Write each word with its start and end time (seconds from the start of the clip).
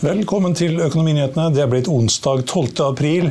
Velkommen 0.00 0.54
til 0.56 0.78
Økonominyhetene. 0.80 1.50
Det 1.52 1.60
er 1.60 1.66
blitt 1.68 1.88
onsdag 1.92 2.46
12. 2.46 2.70
april, 2.86 3.26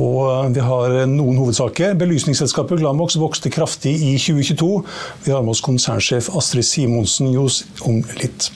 og 0.00 0.54
vi 0.54 0.62
har 0.64 0.94
noen 1.10 1.36
hovedsaker. 1.36 1.92
Belysningsselskapet 2.00 2.80
Glamox 2.80 3.18
vokste 3.20 3.52
kraftig 3.52 3.92
i 4.06 4.14
2022. 4.16 4.68
Vi 5.26 5.34
har 5.34 5.44
med 5.44 5.52
oss 5.52 5.60
konsernsjef 5.60 6.30
Astrid 6.40 6.64
Simonsen 6.64 7.28
Johs 7.34 7.66
om 7.84 7.98
litt. 8.16 8.48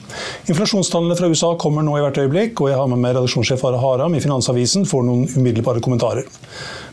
Inflasjonstallene 0.49 1.19
fra 1.19 1.29
USA 1.29 1.51
kommer 1.61 1.85
nå 1.85 1.99
i 1.99 2.01
hvert 2.07 2.17
øyeblikk, 2.23 2.65
og 2.65 2.71
jeg 2.73 2.81
har 2.81 2.89
med 2.89 3.03
meg 3.03 3.13
redaksjonssjef 3.13 3.67
Are 3.69 3.83
Haram 3.83 4.17
i 4.17 4.23
Finansavisen 4.25 4.89
for 4.89 5.05
noen 5.05 5.29
umiddelbare 5.37 5.85
kommentarer. 5.85 6.25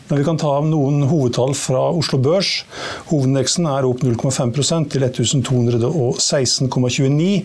Men 0.07 0.19
vi 0.19 0.25
kan 0.27 0.37
ta 0.39 0.61
noen 0.65 1.03
hovedtall 1.07 1.53
fra 1.57 1.91
Oslo 1.95 2.17
Børs. 2.23 2.65
Hovedindeksen 3.09 3.65
er 3.71 3.85
opp 3.87 4.01
0,5% 4.03 4.89
til 4.93 5.01
1216,29. 5.07 7.43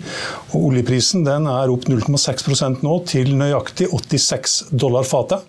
Og 0.52 0.58
oljeprisen 0.70 1.20
er 1.28 1.72
opp 1.72 1.84
0,6% 1.90 2.76
nå 2.86 2.94
til 3.08 3.26
nøyaktig 3.38 3.86
86 3.92 4.58
dollar 4.74 5.04
fatet. 5.08 5.40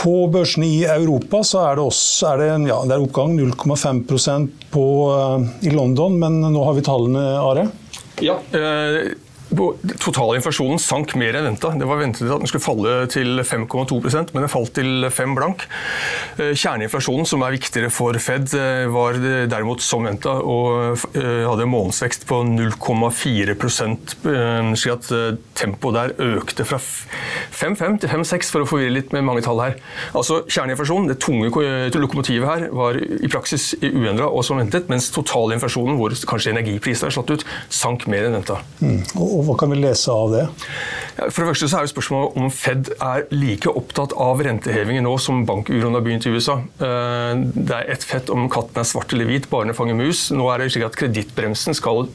På 0.00 0.14
børsene 0.32 0.64
i 0.64 0.84
Europa 0.88 1.38
er 1.60 1.74
det, 1.76 1.84
også, 1.84 2.26
er 2.30 2.36
det, 2.40 2.46
ja, 2.70 2.78
det 2.88 2.94
er 2.96 3.02
oppgang 3.04 3.30
0,5% 3.36 4.48
i 5.66 5.70
London, 5.74 6.12
men 6.22 6.32
nå 6.54 6.60
har 6.64 6.74
vi 6.78 6.86
tallene, 6.86 7.24
Are? 7.42 7.64
Ja, 8.24 8.36
eh 8.56 9.29
Totalinflasjonen 9.50 10.78
sank 10.78 11.16
mer 11.18 11.34
enn 11.38 11.48
venta. 11.48 11.72
Det 11.74 11.88
var 11.88 11.98
ventet 12.00 12.28
at 12.30 12.42
den 12.42 12.50
skulle 12.50 12.62
falle 12.62 12.94
til 13.10 13.42
5,2% 13.42 14.30
men 14.34 14.44
den 14.44 14.52
falt 14.52 14.72
til 14.76 15.08
5 15.10 15.34
blank. 15.36 15.64
Eh, 16.38 16.52
kjerneinflasjonen, 16.54 17.26
som 17.26 17.42
er 17.42 17.56
viktigere 17.56 17.90
for 17.92 18.16
Fed, 18.22 18.54
eh, 18.54 18.86
var 18.92 19.18
derimot 19.50 19.82
som 19.82 20.06
venta 20.06 20.36
og 20.38 21.00
eh, 21.18 21.42
hadde 21.48 21.66
en 21.66 21.72
månedsvekst 21.72 22.26
på 22.30 22.42
0,4% 22.46 24.16
slik 24.80 24.94
at 24.94 25.38
tempoet 25.58 25.96
der 25.96 26.12
økte 26.38 26.64
fra 26.66 26.78
5,5 26.80 28.00
til 28.02 28.12
5,6 28.12 28.52
for 28.52 28.64
å 28.64 28.68
forvirre 28.68 28.94
litt 28.94 29.14
med 29.14 29.26
mange 29.26 29.42
tall 29.44 29.60
her. 29.62 29.76
Altså 30.16 30.42
Kjerneinflasjonen, 30.46 31.10
det 31.10 31.18
tunge 31.22 31.50
lokomotivet 32.00 32.48
her, 32.48 32.66
var 32.74 32.96
i 32.96 33.30
praksis 33.30 33.72
uendra 33.82 34.28
og 34.30 34.44
som 34.46 34.60
ventet, 34.60 34.88
mens 34.92 35.10
totalinflasjonen, 35.14 35.98
hvor 35.98 36.14
kanskje 36.30 36.54
energiprisene 36.54 37.10
er 37.10 37.16
slått 37.16 37.34
ut, 37.34 37.46
sank 37.72 38.06
mer 38.10 38.28
enn 38.28 38.38
venta. 38.38 38.60
Mm. 38.80 39.02
Og 39.40 39.48
hva 39.48 39.56
kan 39.60 39.72
vi 39.72 39.80
lese 39.80 40.12
av 40.12 40.34
det? 40.34 40.44
For 41.20 41.42
det 41.42 41.50
første 41.50 41.68
så 41.68 41.78
er 41.78 41.86
jo 41.86 41.92
spørsmålet 41.92 42.36
om 42.40 42.50
Fed 42.54 42.90
er 42.96 43.26
like 43.34 43.72
opptatt 43.76 44.14
av 44.20 44.40
rentehevinger 44.44 45.04
nå 45.04 45.16
som 45.20 45.42
bankuroen 45.48 45.96
har 45.96 46.04
begynt 46.04 46.28
i 46.28 46.32
USA. 46.32 46.58
Eh, 46.80 47.42
det 47.56 47.76
er 47.76 47.90
ett 47.92 48.04
fett 48.06 48.30
om 48.32 48.46
katten 48.52 48.80
er 48.80 48.88
svart 48.88 49.12
eller 49.12 49.28
hvit, 49.28 49.48
barnet 49.52 49.76
fanger 49.76 49.98
mus. 49.98 50.28
Nå 50.32 50.46
er 50.52 50.62
det 50.62 50.70
slik 50.74 50.86
at 50.86 50.98
kredittbremsen 51.00 51.76
skal 51.76 52.08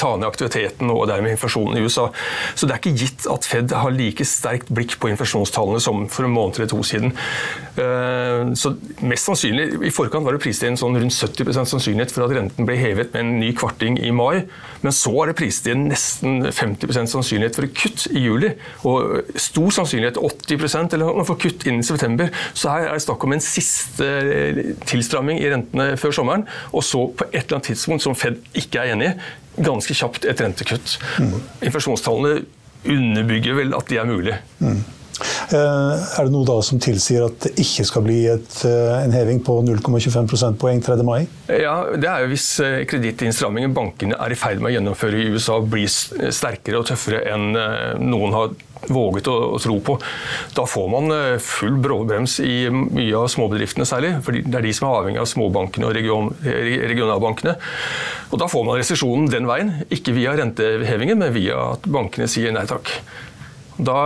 ta 0.00 0.14
ned 0.14 0.28
aktiviteten 0.28 0.92
og 0.92 1.06
dermed 1.10 1.34
inflasjonen 1.34 1.80
i 1.80 1.84
USA. 1.84 2.08
Så 2.54 2.68
det 2.68 2.76
er 2.76 2.82
ikke 2.82 3.04
gitt 3.04 3.28
at 3.30 3.48
Fed 3.50 3.74
har 3.76 3.96
like 3.96 4.24
sterkt 4.28 4.72
blikk 4.72 4.96
på 5.00 5.12
inflasjonstallene 5.12 5.82
som 5.82 6.06
for 6.12 6.28
en 6.28 6.36
måned 6.36 6.60
eller 6.60 6.70
to 6.72 6.80
siden. 6.86 7.16
Eh, 7.80 8.52
så 8.58 8.72
mest 9.06 9.28
sannsynlig, 9.28 9.66
I 9.86 9.92
forkant 9.94 10.26
var 10.26 10.36
det 10.36 10.42
prist 10.42 10.64
inn 10.66 10.76
sånn 10.78 10.98
rundt 11.00 11.14
70% 11.14 11.70
sannsynlighet 11.70 12.12
for 12.14 12.26
at 12.26 12.34
renten 12.36 12.68
ble 12.68 12.76
hevet 12.80 13.14
med 13.14 13.22
en 13.22 13.32
ny 13.40 13.50
kvarting 13.56 13.96
i 14.02 14.12
mai, 14.14 14.44
men 14.84 14.94
så 14.96 15.12
er 15.22 15.30
det 15.30 15.36
prist 15.40 15.68
inn 15.70 15.86
nesten 15.90 16.44
50% 16.46 17.12
sannsynlighet 17.14 17.56
for 17.56 17.68
et 17.68 17.76
kutt 17.76 18.06
i 18.12 18.24
juli, 18.26 18.52
og 18.88 19.32
stor 19.40 19.72
sannsynlighet 19.80 20.20
80% 20.20 20.96
eller 20.98 21.20
noe 21.20 21.28
for 21.28 21.40
kutt 21.40 21.66
innen 21.68 21.86
september. 21.86 22.30
Så 22.52 22.72
her 22.72 22.90
er 22.90 22.98
det 22.98 23.06
snakk 23.06 23.26
om 23.26 23.36
en 23.36 23.44
siste 23.44 24.06
eh, 24.06 24.62
tilstramming 24.90 25.40
i 25.40 25.50
rentene 25.52 25.92
før 26.00 26.16
sommeren, 26.20 26.46
og 26.74 26.84
så 26.86 27.06
på 27.08 27.28
et 27.30 27.42
eller 27.44 27.60
annet 27.60 27.72
tidspunkt 27.72 28.04
som 28.06 28.18
Fed 28.18 28.40
ikke 28.58 28.82
er 28.82 28.94
enig 28.94 29.12
i, 29.12 29.18
ganske 29.64 29.94
kjapt 29.96 30.26
et 30.28 30.40
rentekutt. 30.40 30.98
Mm. 31.20 31.36
Inflasjonstallene 31.68 32.40
underbygger 32.80 33.56
vel 33.58 33.76
at 33.76 33.90
de 33.90 33.98
er 34.00 34.08
mulig. 34.08 34.36
Mm. 34.60 34.80
Eh, 35.50 35.94
er 36.18 36.26
det 36.26 36.32
noe 36.32 36.46
da 36.46 36.56
som 36.64 36.80
tilsier 36.82 37.26
at 37.26 37.42
det 37.44 37.52
ikke 37.60 37.84
skal 37.88 38.04
bli 38.06 38.20
et, 38.30 38.54
eh, 38.68 39.02
en 39.02 39.14
heving 39.14 39.42
på 39.44 39.58
0,25 39.66 40.30
prosentpoeng 40.30 40.80
3. 40.84 41.02
mai? 41.06 41.26
Ja, 41.48 41.84
det 41.90 42.08
er 42.08 42.24
jo 42.24 42.30
Hvis 42.30 42.48
eh, 42.62 42.84
kredittinnstrammingen 42.86 43.74
bankene 43.74 44.14
er 44.14 44.30
i 44.30 44.38
ferd 44.38 44.62
med 44.62 44.70
å 44.70 44.74
gjennomføre 44.76 45.18
i 45.18 45.30
USA 45.34 45.58
blir 45.60 45.90
sterkere 45.90 46.78
og 46.78 46.86
tøffere 46.86 47.24
enn 47.32 47.50
noen 48.00 48.34
har 48.36 48.52
våget 48.88 49.26
å, 49.28 49.58
tro 49.60 49.74
på. 49.84 49.96
Da 50.56 50.62
får 50.64 50.86
man 50.88 51.12
full 51.44 51.74
bråbrems 51.82 52.38
i 52.40 52.70
mye 52.72 53.18
av 53.18 53.26
småbedriftene 53.28 53.84
særlig. 53.84 54.14
for 54.24 54.32
Det 54.32 54.56
er 54.56 54.64
de 54.64 54.72
som 54.72 54.88
er 54.88 55.00
avhengig 55.00 55.20
av 55.20 55.28
småbankene 55.28 55.90
og 55.90 55.96
region, 55.98 56.30
regionalbankene. 56.40 57.56
Og 58.30 58.38
Da 58.40 58.48
får 58.48 58.64
man 58.64 58.78
resesjonen 58.80 59.28
den 59.28 59.50
veien. 59.50 59.74
Ikke 59.90 60.14
via 60.16 60.32
rentehevingen, 60.38 61.18
men 61.18 61.34
via 61.34 61.74
at 61.74 61.90
bankene 61.90 62.30
sier 62.30 62.54
nei 62.56 62.64
takk. 62.64 62.88
Da 63.86 64.00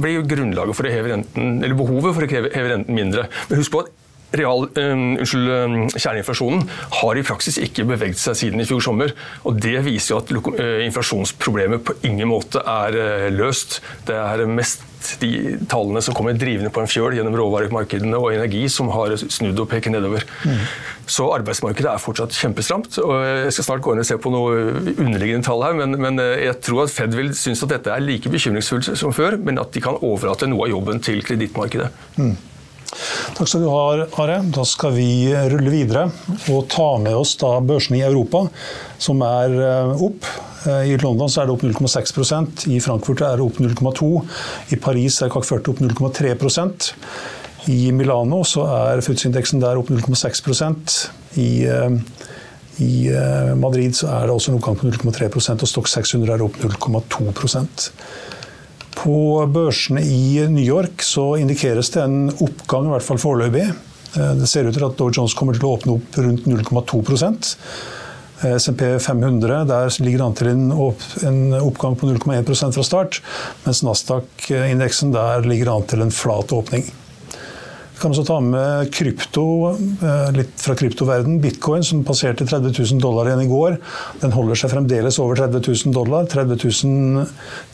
blir 0.00 0.24
grunnlaget 0.28 0.78
for 0.78 0.88
å 0.88 0.92
heve 0.92 1.12
renten, 1.12 1.58
eller 1.60 1.76
behovet 1.78 2.16
for 2.16 2.26
å 2.26 2.30
heve 2.30 2.68
renten 2.72 2.96
mindre. 2.96 3.26
Men 3.50 3.60
husk 3.60 3.74
på 3.74 3.84
at 3.84 3.99
real, 4.36 4.66
um, 4.78 5.06
unnskyld, 5.18 5.48
um, 5.50 5.78
kjerneinflasjonen 5.94 6.66
har 7.00 7.18
i 7.18 7.24
praksis 7.26 7.58
ikke 7.62 7.86
beveget 7.88 8.20
seg 8.20 8.38
siden 8.38 8.62
i 8.62 8.68
fjor 8.68 8.84
sommer. 8.84 9.14
og 9.44 9.58
Det 9.62 9.78
viser 9.86 10.14
jo 10.14 10.20
at 10.20 10.30
uh, 10.36 10.84
inflasjonsproblemet 10.86 11.84
på 11.86 11.96
ingen 12.06 12.30
måte 12.30 12.62
er 12.62 12.98
uh, 12.98 13.26
løst. 13.34 13.80
Det 14.06 14.16
er 14.16 14.46
mest 14.50 14.86
de 15.22 15.56
tallene 15.64 16.02
som 16.04 16.12
kommer 16.12 16.36
drivende 16.36 16.68
på 16.74 16.82
en 16.82 16.90
fjøl 16.90 17.14
gjennom 17.16 17.32
råvaremarkedene 17.38 18.18
og 18.20 18.34
energi, 18.34 18.66
som 18.68 18.90
har 18.92 19.14
snudd 19.16 19.62
og 19.62 19.70
peker 19.70 19.94
nedover. 19.94 20.26
Mm. 20.44 20.58
Så 21.08 21.24
arbeidsmarkedet 21.32 21.88
er 21.88 22.02
fortsatt 22.02 22.36
kjempestramt. 22.36 22.98
og 23.00 23.14
Jeg 23.24 23.54
skal 23.56 23.66
snart 23.66 23.82
gå 23.86 23.94
inn 23.94 24.02
og 24.04 24.06
se 24.06 24.18
på 24.20 24.30
noe 24.34 24.60
underliggende 24.92 25.48
tall 25.48 25.64
her, 25.64 25.78
men, 25.80 25.96
men 26.04 26.20
jeg 26.20 26.58
tror 26.66 26.84
at 26.84 26.92
Fed 26.92 27.16
vil 27.16 27.32
synes 27.32 27.64
at 27.64 27.72
dette 27.72 27.94
er 27.94 28.04
like 28.04 28.30
bekymringsfullt 28.30 28.92
som 29.00 29.16
før, 29.16 29.40
men 29.40 29.58
at 29.62 29.72
de 29.72 29.82
kan 29.82 29.96
overlate 29.96 30.50
noe 30.52 30.68
av 30.68 30.74
jobben 30.76 31.00
til 31.02 31.24
kredittmarkedet. 31.24 31.88
Mm. 32.20 32.36
Takk 33.36 33.48
skal 33.48 33.64
du 33.64 33.70
ha, 33.70 33.82
Are. 34.22 34.38
Da 34.54 34.64
skal 34.68 34.94
vi 34.96 35.08
rulle 35.52 35.72
videre 35.72 36.06
og 36.52 36.68
ta 36.72 36.88
med 37.02 37.16
oss 37.16 37.36
da 37.40 37.56
børsene 37.64 38.00
i 38.00 38.06
Europa, 38.06 38.44
som 39.00 39.22
er 39.26 39.56
eh, 39.66 40.06
opp. 40.06 40.28
Eh, 40.66 40.92
I 40.92 40.96
London 41.02 41.30
er 41.30 41.48
det 41.48 41.54
opp 41.54 41.66
0,6% 41.66 42.66
i 42.70 42.80
Frankfurt 42.84 43.22
er 43.24 43.38
det 43.40 43.46
opp 43.46 43.60
0,2 43.62 44.10
I 44.74 44.80
Paris 44.82 45.20
er 45.24 45.32
CAC 45.32 45.46
40 45.48 45.72
opp 45.72 45.84
0,3% 45.86 46.90
I 47.72 47.78
Milano 47.96 48.42
er 48.66 49.00
FUTS-indeksen 49.04 49.62
der 49.62 49.80
opp 49.80 49.92
0,6 49.92 50.98
I 51.40 51.50
i 52.80 53.08
eh, 53.12 53.54
Madrid 53.60 53.96
så 53.96 54.08
er 54.08 54.26
det 54.26 54.34
også 54.34 54.52
en 54.52 54.58
oppgang 54.58 54.78
på 54.80 54.88
0,3% 54.88 55.64
og 55.64 55.68
Stock 55.68 55.88
600 55.90 56.32
er 56.32 56.44
opp 56.44 56.56
0,2 56.62 57.32
på 59.00 59.46
børsene 59.52 60.02
i 60.04 60.46
New 60.52 60.64
York 60.64 61.02
så 61.04 61.32
indikeres 61.40 61.92
det 61.94 62.02
en 62.04 62.28
oppgang, 62.30 62.88
i 62.88 62.94
hvert 62.94 63.06
fall 63.06 63.20
foreløpig. 63.22 63.64
Eh, 63.70 64.34
det 64.40 64.48
ser 64.50 64.68
ut 64.68 64.76
til 64.76 64.86
at 64.86 64.98
Dow 64.98 65.10
Jones 65.14 65.36
kommer 65.38 65.56
til 65.56 65.68
å 65.68 65.74
åpne 65.78 65.96
opp 65.96 66.20
rundt 66.20 66.48
0,2 66.50 67.00
eh, 68.44 68.56
SMP 68.60 68.86
500 69.00 69.64
der 69.70 69.92
ligger 70.04 70.26
an 70.26 70.36
til 70.36 70.52
en, 70.52 70.66
oppgang 71.60 71.96
på 71.96 72.10
0,1% 72.10 72.76
fra 72.76 72.86
start, 72.86 73.20
mens 73.64 73.84
Nasdaq-indeksen 73.86 75.14
der 75.16 75.48
ligger 75.48 75.76
an 75.76 75.88
til 75.88 76.04
en 76.04 76.14
flat 76.14 76.52
åpning. 76.52 76.88
Kan 78.00 78.14
også 78.14 78.22
ta 78.24 78.38
med 78.40 78.88
krypto, 78.96 79.76
eh, 79.76 80.30
litt 80.32 80.56
fra 80.56 80.72
kryptoverden. 80.74 81.40
Bitcoin, 81.40 81.84
som 81.84 82.04
passerte 82.04 82.46
30 82.48 82.72
000 82.72 83.00
dollar 83.02 83.28
igjen 83.28 83.44
i 83.44 83.50
går. 83.50 83.76
Den 84.22 84.32
holder 84.32 84.56
seg 84.56 84.72
fremdeles 84.72 85.18
over 85.20 85.36
30 85.36 85.60
000 85.68 85.92
dollar. 85.92 86.24
30 86.24 86.56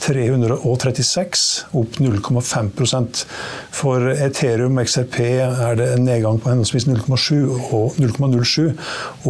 336, 0.02 1.44
opp 1.78 2.00
0,5% 2.02 3.22
For 3.70 4.10
Ethereum 4.14 4.80
og 4.80 4.88
XRP 4.88 5.20
er 5.46 5.78
det 5.78 5.92
en 5.94 6.08
nedgang 6.08 6.40
på 6.42 6.50
henholdsvis 6.50 6.88
0,7 6.90 7.70
og 7.70 7.94
0,07 8.00 8.74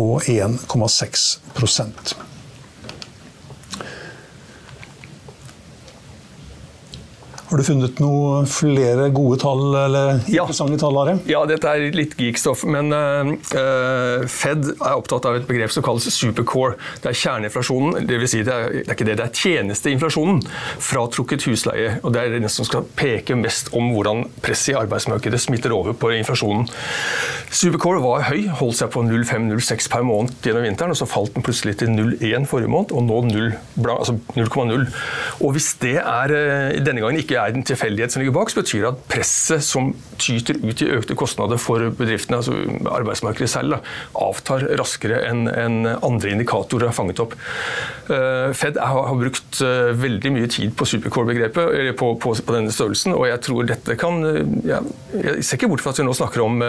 og 0.01 0.25
1,6 0.25 2.26
Har 7.47 7.61
du 7.61 7.63
funnet 7.63 8.01
noen 8.03 8.47
flere 8.51 9.05
gode 9.15 9.37
tall 9.39 9.61
eller 9.71 10.17
interessante 10.19 10.75
ja. 10.75 10.81
tall? 10.83 10.97
Are? 10.99 11.13
Ja, 11.31 11.45
dette 11.47 11.71
er 11.71 11.95
litt 11.95 12.17
geekstoff, 12.19 12.65
men 12.67 12.91
uh, 12.91 14.25
Fed 14.27 14.73
er 14.75 14.97
opptatt 14.97 15.29
av 15.31 15.39
et 15.39 15.47
begrep 15.47 15.71
som 15.71 15.85
kalles 15.87 16.09
supercore. 16.11 16.75
Det 17.05 17.13
er 17.13 17.21
kjerneinflasjonen, 17.21 18.09
dvs. 18.09 18.33
Si 18.33 18.43
det, 18.47 18.57
er, 18.57 18.75
det 18.81 18.91
er 18.91 18.97
ikke 18.97 19.07
det, 19.07 19.19
det 19.21 19.29
er 19.29 19.39
tjenesteinflasjonen. 19.45 20.43
Fratrukket 20.83 21.47
husleie. 21.47 22.01
og 22.03 22.17
Det 22.17 22.25
er 22.25 22.35
det 22.43 22.51
som 22.51 22.67
skal 22.67 22.89
peke 22.99 23.39
mest 23.39 23.71
om 23.77 23.93
hvordan 23.95 24.27
presset 24.43 24.75
i 24.75 24.79
arbeidsmarkedet 24.81 25.41
smitter 25.47 25.75
over 25.77 25.95
på 25.95 26.11
inflasjonen. 26.17 26.67
Supercore 27.57 28.03
var 28.05 28.27
høy, 28.27 28.51
holdt 28.59 28.77
seg 28.77 28.91
på 28.93 29.01
0,5-0,6 29.07 29.87
per 29.89 30.03
måned 30.05 30.35
gjennom 30.45 30.67
vinteren, 30.67 30.93
og 30.93 30.99
så 30.99 31.07
falt 31.09 31.33
den 31.33 31.45
plutselig 31.47 31.79
til 31.81 31.89
0,1 31.89 32.45
forrige 32.51 32.69
måned, 32.69 32.93
og 32.93 33.07
nå 33.07 33.21
0,0. 33.31 33.95
Altså 33.97 34.17
og 35.41 35.55
hvis 35.55 35.69
det 35.81 35.95
er 36.03 36.35
denne 36.85 37.01
gangen 37.01 37.21
ikke 37.23 37.39
er 37.41 37.55
en 37.57 37.65
tilfeldighet 37.67 38.13
som 38.13 38.21
ligger 38.21 38.35
bak, 38.37 38.53
så 38.53 38.61
betyr 38.61 38.83
det 38.85 38.91
at 38.91 39.07
presset 39.09 39.65
som 39.65 39.95
tyter 40.21 40.59
ut 40.61 40.83
i 40.85 40.91
økte 40.99 41.17
kostnader 41.17 41.61
for 41.61 41.89
bedriftene, 41.97 42.43
altså 42.43 42.59
arbeidsmarkedet 42.93 43.49
selv, 43.53 43.79
avtar 44.13 44.67
raskere 44.77 45.23
enn 45.31 45.47
en 45.49 45.79
andre 45.95 46.35
indikatorer 46.35 46.91
har 46.91 46.97
fanget 46.97 47.25
opp. 47.25 47.39
Uh, 48.11 48.53
Fed 48.57 48.77
har, 48.81 49.17
brukt 49.17 49.63
uh, 49.65 49.97
veldig 49.97 50.35
mye 50.37 50.53
tid 50.53 50.77
på 50.77 50.89
supercore-begrepet, 50.93 51.97
på, 51.97 52.13
på, 52.21 52.37
på, 52.37 52.57
denne 52.57 52.75
størrelsen, 52.75 53.17
og 53.17 53.29
jeg 53.31 53.43
tror 53.49 53.69
dette 53.73 53.97
kan 53.99 54.21
ja, 54.67 54.83
Jeg 55.17 55.45
ser 55.45 55.59
ikke 55.59 55.71
bort 55.73 55.85
fra 55.85 55.95
at 55.95 56.01
vi 56.03 56.07
nå 56.07 56.15
snakker 56.17 56.45
om 56.45 56.61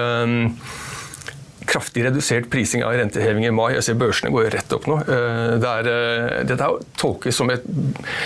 kraftig 1.68 2.06
redusert 2.08 2.48
prising 2.52 2.84
av 2.86 2.94
renteheving 2.98 3.46
i 3.48 3.52
mai. 3.54 3.74
Jeg 3.76 3.84
ser 3.88 4.00
Børsene 4.00 4.32
går 4.34 4.50
rett 4.56 4.74
opp 4.76 4.86
nå. 4.90 4.96
Eh, 5.04 5.54
det 5.62 5.72
er, 5.72 5.84
eh, 5.92 6.44
dette 6.48 6.66
tolkes 7.00 7.36
som 7.38 7.48
et, 7.54 7.64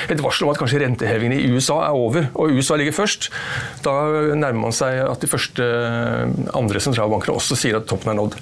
et, 0.07 0.21
varsel 0.21 0.43
om 0.47 0.53
at 0.53 0.59
kanskje 0.61 0.81
rentehevingen 0.83 1.37
i 1.39 1.51
USA 1.51 1.77
er 1.87 1.93
over, 1.97 2.21
og 2.35 2.55
USA 2.55 2.73
ligger 2.79 2.99
først. 3.01 3.21
Da 3.85 3.93
nærmer 4.37 4.61
man 4.67 4.75
seg 4.75 4.91
at 5.03 5.19
de 5.21 5.31
første 5.31 5.63
eh, 5.63 6.23
andre 6.57 6.79
sentralbankene 6.83 7.37
også 7.37 7.53
sier 7.59 7.75
at 7.81 7.87
toppen 7.89 8.09
er 8.13 8.19
nådd. 8.21 8.33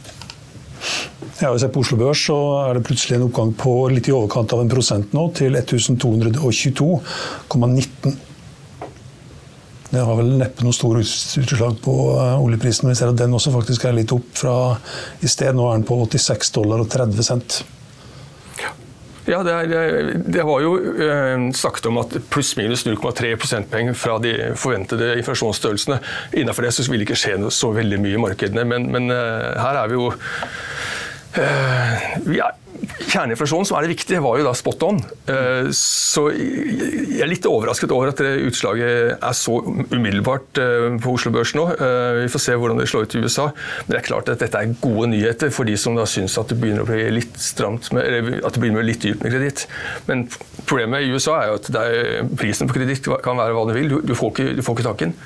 Ja, 1.39 1.47
hvis 1.51 1.63
jeg 1.63 1.73
på 1.75 1.81
Oslo 1.83 1.97
Børs 1.99 2.21
så 2.27 2.37
er 2.65 2.71
det 2.75 2.87
plutselig 2.87 3.15
en 3.17 3.27
oppgang 3.27 3.51
på 3.59 3.73
litt 3.91 4.09
i 4.09 4.15
overkant 4.15 4.53
av 4.55 4.61
en 4.63 4.71
prosent 4.71 5.07
nå, 5.15 5.23
til 5.35 5.51
1222,19. 5.59 8.28
Det 9.89 10.05
har 10.05 10.19
vel 10.19 10.35
neppe 10.37 10.65
noe 10.65 10.75
store 10.75 11.01
utslag 11.01 11.79
på 11.81 11.95
eh, 12.13 12.43
oljeprisen. 12.43 12.89
Vi 12.91 12.97
ser 12.97 13.09
at 13.09 13.19
den 13.19 13.33
også 13.33 13.53
faktisk 13.55 13.87
er 13.89 13.97
litt 13.97 14.13
opp 14.13 14.29
fra 14.37 14.55
i 15.25 15.29
sted. 15.29 15.57
Nå 15.57 15.65
er 15.69 15.79
den 15.79 15.89
på 15.89 15.97
86 16.05 16.53
dollar 16.59 16.83
og 16.83 16.91
30 16.93 17.25
cent. 17.25 17.61
Ja, 19.29 19.43
det, 19.43 19.53
er, 19.53 20.13
det, 20.25 20.43
var 20.47 20.61
jo 20.63 20.71
eh, 21.05 21.41
sagt 21.53 21.85
om 21.85 21.99
at 22.01 22.15
pluss-minus 22.33 22.85
0,3 22.87 23.35
prosentpoeng 23.37 23.91
fra 23.97 24.15
de 24.23 24.31
forventede 24.57 25.11
inflasjonsstørrelsene. 25.19 25.99
Innenfor 26.39 26.65
det 26.65 26.71
så 26.73 26.85
vil 26.89 27.03
det 27.03 27.09
ikke 27.09 27.19
skje 27.19 27.35
så 27.53 27.69
veldig 27.75 27.99
mye 28.01 28.17
i 28.17 28.23
markedene, 28.23 28.65
men, 28.65 28.87
men 28.93 29.13
eh, 29.13 29.51
her 29.59 29.83
er 29.83 29.91
vi 29.91 29.99
jo 29.99 30.07
eh, 31.37 32.09
vi 32.25 32.41
er, 32.41 32.57
Kjerneinflasjon, 32.79 33.65
som 33.67 33.77
er 33.77 33.85
det 33.85 33.93
viktige, 33.93 34.21
var 34.23 34.37
jo 34.39 34.45
da 34.47 34.53
spot 34.55 34.83
on. 34.87 34.99
Eh, 35.29 35.69
så 35.75 36.25
jeg 36.31 37.19
er 37.23 37.29
litt 37.29 37.47
overrasket 37.49 37.91
over 37.95 38.11
at 38.11 38.21
det 38.21 38.31
utslaget 38.47 39.17
er 39.17 39.35
så 39.35 39.57
umiddelbart 39.59 40.61
eh, 40.61 40.87
på 41.03 41.15
Oslo 41.17 41.33
Børs 41.35 41.53
nå. 41.57 41.65
Eh, 41.75 42.21
vi 42.23 42.31
får 42.31 42.43
se 42.45 42.57
hvordan 42.59 42.79
det 42.79 42.87
slår 42.91 43.07
ut 43.07 43.17
i 43.19 43.23
USA. 43.25 43.49
Men 43.83 43.93
det 43.93 43.99
er 43.99 44.07
klart 44.07 44.31
at 44.31 44.43
dette 44.43 44.63
er 44.63 44.75
gode 44.79 45.09
nyheter 45.11 45.53
for 45.53 45.67
de 45.67 45.75
som 45.79 45.97
da 45.99 46.07
syns 46.09 46.37
at 46.39 46.51
det 46.53 46.59
begynner 46.61 46.85
å 46.85 46.89
bli 46.89 47.03
litt 47.19 47.39
stramt 47.41 47.91
med, 47.95 48.05
eller 48.05 48.41
at 48.47 48.55
det 48.55 48.63
begynner 48.63 48.81
med 48.81 48.91
litt 48.91 49.03
dypt 49.03 49.25
med 49.25 49.35
kreditt. 49.35 49.65
Men 50.07 50.27
problemet 50.63 51.03
i 51.03 51.13
USA 51.13 51.39
er 51.41 51.51
jo 51.51 51.59
at 51.59 51.71
er, 51.83 52.35
prisen 52.39 52.69
på 52.69 52.79
kreditt 52.79 53.09
kan 53.25 53.39
være 53.39 53.55
hva 53.57 53.65
du 53.69 53.75
vil. 53.75 53.97
Du, 54.03 54.15
får 54.17 54.35
ikke, 54.35 54.51
ikke 54.63 54.85
tak 54.87 55.03
i 55.03 55.09
den. 55.09 55.17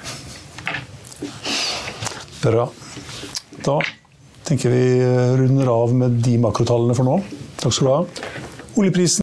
Bra. 2.43 2.71
Da 3.63 3.83
tenker 4.47 4.73
vi 4.73 4.83
runder 5.39 5.71
av 5.71 5.95
med 5.95 6.21
de 6.23 6.37
makrotallene 6.43 6.95
for 6.97 7.07
nå. 7.07 7.19
Takk 7.63 7.75
skal 7.75 7.89
du 7.89 7.93
ha. 7.93 8.05
Oljeprisen 8.79 9.22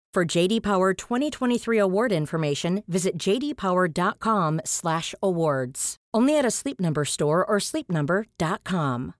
For 0.13 0.25
JD 0.25 0.61
Power 0.61 0.93
2023 0.93 1.77
award 1.77 2.11
information, 2.11 2.83
visit 2.85 3.17
jdpower.com/awards. 3.17 5.95
Only 6.13 6.37
at 6.37 6.45
a 6.45 6.51
Sleep 6.51 6.81
Number 6.81 7.05
store 7.05 7.45
or 7.45 7.59
sleepnumber.com. 7.59 9.13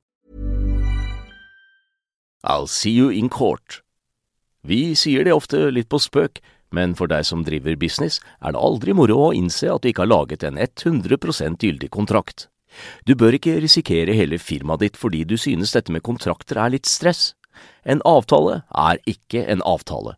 I'll 2.44 2.68
see 2.68 2.92
you 2.92 3.10
in 3.10 3.30
court. 3.30 3.82
Vi 4.64 4.96
sier 4.96 5.24
det 5.24 5.32
ofte 5.32 5.72
litt 5.72 5.88
på 5.88 5.98
spøk, 6.00 6.42
men 6.72 6.96
for 6.96 7.08
deg 7.08 7.26
som 7.26 7.44
driver 7.48 7.76
business, 7.80 8.20
er 8.42 8.52
det 8.52 8.60
aldri 8.60 8.94
moro 8.94 9.16
å 9.30 9.34
innse 9.34 9.72
at 9.72 9.82
du 9.82 9.88
ikke 9.94 10.02
har 10.04 10.12
laget 10.12 10.44
en 10.44 10.58
100% 10.58 11.64
gyldig 11.64 11.90
kontrakt. 11.90 12.50
Du 13.08 13.16
bør 13.16 13.32
ikke 13.40 13.62
risikere 13.64 14.14
hele 14.18 14.38
firmaet 14.40 14.80
ditt 14.84 14.98
fordi 15.00 15.24
du 15.24 15.38
synes 15.40 15.72
dette 15.72 15.92
med 15.92 16.04
kontrakter 16.04 16.58
er 16.60 16.70
litt 16.76 16.86
stress. 16.86 17.36
En 17.86 18.02
avtale 18.04 18.64
er 18.76 18.98
ikke 19.08 19.48
en 19.48 19.62
avtale. 19.64 20.18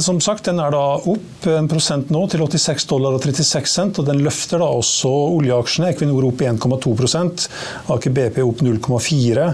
Som 0.00 0.20
sagt, 0.20 0.44
Den 0.44 0.58
er 0.58 0.72
da 0.74 0.98
opp 0.98 1.46
en 1.46 1.68
prosent 1.70 2.10
nå 2.10 2.24
til 2.30 2.42
86 2.42 2.86
dollar 2.90 3.14
og 3.14 3.22
36 3.22 3.66
cent. 3.70 3.98
og 3.98 4.06
Den 4.06 4.22
løfter 4.24 4.58
da 4.62 4.68
også 4.68 5.10
oljeaksjene. 5.38 5.92
Equinor 5.92 6.28
opp 6.30 6.40
1,2 6.42 7.48
Aker 7.94 8.10
BP 8.10 8.40
opp 8.42 8.62
0,4 8.64 9.52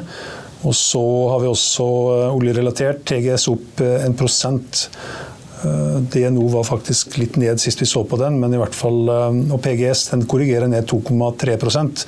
Og 0.63 0.75
så 0.77 1.03
har 1.33 1.41
vi 1.41 1.49
også 1.49 1.89
eh, 2.15 2.37
oljerelatert 2.37 3.05
TGS 3.09 3.49
opp 3.53 3.81
1 3.81 4.17
prosent. 4.17 4.89
DNO 5.61 6.47
var 6.49 6.65
faktisk 6.65 7.19
litt 7.21 7.37
ned 7.37 7.61
sist 7.61 7.83
vi 7.83 7.87
så 7.87 8.01
på 8.09 8.17
den, 8.17 8.39
men 8.41 8.55
i 8.55 8.61
hvert 8.61 8.77
fall, 8.77 9.01
eh, 9.13 9.41
og 9.53 9.61
PGS 9.65 10.07
den 10.15 10.27
korrigerer 10.31 10.71
ned 10.71 10.89
2,3% 10.89 12.07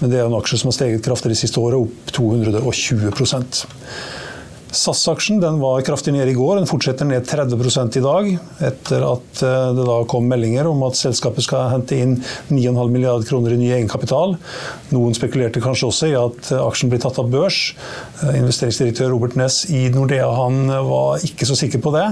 Men 0.00 0.10
det 0.10 0.20
er 0.20 0.26
en 0.26 0.36
aksje 0.36 0.60
som 0.60 0.68
har 0.68 0.76
steget 0.76 1.04
kraftig 1.04 1.32
det 1.32 1.40
siste 1.40 1.60
året, 1.60 1.80
opp 1.80 2.12
220 2.16 3.14
SAS-aksjen 4.70 5.40
var 5.60 5.82
kraftig 5.82 6.12
ned 6.14 6.28
i 6.30 6.34
går, 6.36 6.60
den 6.60 6.68
fortsetter 6.70 7.08
ned 7.08 7.26
30 7.26 7.98
i 7.98 8.02
dag. 8.04 8.28
Etter 8.68 9.06
at 9.06 9.42
eh, 9.42 9.72
det 9.74 9.86
da 9.88 9.96
kom 10.10 10.28
meldinger 10.30 10.68
om 10.70 10.84
at 10.86 10.98
selskapet 10.98 11.46
skal 11.46 11.72
hente 11.72 11.98
inn 11.98 12.16
9,5 12.52 12.92
milliarder 12.92 13.26
kroner 13.26 13.56
i 13.56 13.60
ny 13.60 13.72
egenkapital. 13.74 14.36
Noen 14.94 15.16
spekulerte 15.18 15.62
kanskje 15.64 15.90
også 15.90 16.10
i 16.12 16.16
at 16.18 16.52
eh, 16.54 16.62
aksjen 16.62 16.92
blir 16.92 17.02
tatt 17.02 17.18
av 17.18 17.30
børs. 17.32 17.72
Eh, 18.22 18.38
investeringsdirektør 18.38 19.10
Robert 19.14 19.34
Ness 19.40 19.64
i 19.74 19.88
Nordea 19.94 20.30
han 20.38 20.62
var 20.86 21.26
ikke 21.26 21.48
så 21.50 21.58
sikker 21.58 21.82
på 21.82 21.94
det. 21.96 22.06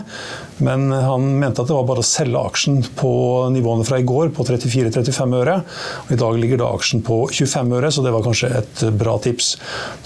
Men 0.67 0.91
han 0.91 1.31
mente 1.39 1.63
at 1.63 1.71
det 1.71 1.77
var 1.77 1.87
bare 1.87 2.03
å 2.03 2.09
selge 2.09 2.43
aksjen 2.51 2.81
på 2.99 3.13
nivåene 3.55 3.87
fra 3.87 4.01
i 4.03 4.07
går, 4.09 4.33
på 4.35 4.47
34-35 4.49 5.39
øre. 5.39 5.61
Og 6.09 6.13
I 6.17 6.21
dag 6.25 6.43
ligger 6.43 6.65
da 6.65 6.73
aksjen 6.75 7.05
på 7.07 7.21
25 7.31 7.77
øre, 7.79 7.93
så 7.95 8.03
det 8.03 8.15
var 8.15 8.27
kanskje 8.27 8.51
et 8.59 8.85
bra 8.99 9.15
tips. 9.23 9.55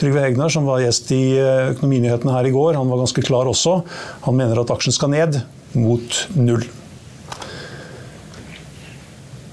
Trygve 0.01 0.27
Hegnar, 0.27 0.53
som 0.53 0.69
var 0.69 0.85
gjest 0.85 1.09
i 1.17 1.23
Økonominyhetene 1.73 2.37
her 2.37 2.43
her 2.43 2.51
i 2.51 2.55
går. 2.55 2.79
Han 2.79 2.91
var 2.91 3.03
ganske 3.03 3.23
klar 3.25 3.51
også. 3.51 3.81
Han 4.27 4.39
mener 4.39 4.63
at 4.63 4.71
aksjen 4.75 4.95
skal 4.95 5.13
ned 5.15 5.43
mot 5.79 6.23
null. 6.37 6.65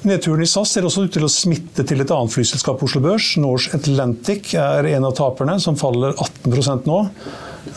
Nedturen 0.07 0.45
i 0.45 0.47
SAS 0.47 0.71
ser 0.73 0.87
også 0.87 1.05
ut 1.05 1.13
til 1.13 1.27
å 1.27 1.31
smitte 1.31 1.83
til 1.85 1.99
et 2.01 2.11
annet 2.15 2.33
flyselskap 2.33 2.79
på 2.79 2.87
Oslo 2.87 3.03
Børs. 3.03 3.33
Norse 3.41 3.75
Atlantic 3.75 4.53
er 4.57 4.87
en 4.95 5.05
av 5.09 5.15
taperne, 5.17 5.57
som 5.59 5.77
faller 5.79 6.15
18% 6.15 6.87
nå. 6.89 7.01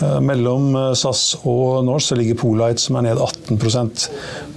Eh, 0.00 0.20
mellom 0.24 0.76
eh, 0.76 0.92
SAS 0.98 1.22
og 1.42 1.82
Norse 1.86 2.16
ligger 2.18 2.38
Polite, 2.38 2.82
som 2.82 2.98
er 2.98 3.08
ned 3.08 3.20
18% 3.22 4.06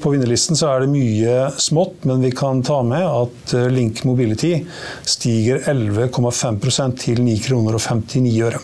På 0.04 0.14
vinnerlisten 0.14 0.58
så 0.58 0.70
er 0.72 0.84
det 0.84 0.92
mye 0.94 1.50
smått, 1.62 2.06
men 2.06 2.24
vi 2.24 2.32
kan 2.36 2.62
ta 2.66 2.82
med 2.86 3.06
at 3.06 3.56
eh, 3.58 3.68
Link 3.74 4.04
Mobility 4.08 4.60
stiger 5.06 5.66
11,5 5.72 6.96
til 7.02 7.22
9 7.26 7.36
kroner 7.46 7.78
og 7.78 7.84
59 7.84 8.40
øre. 8.46 8.62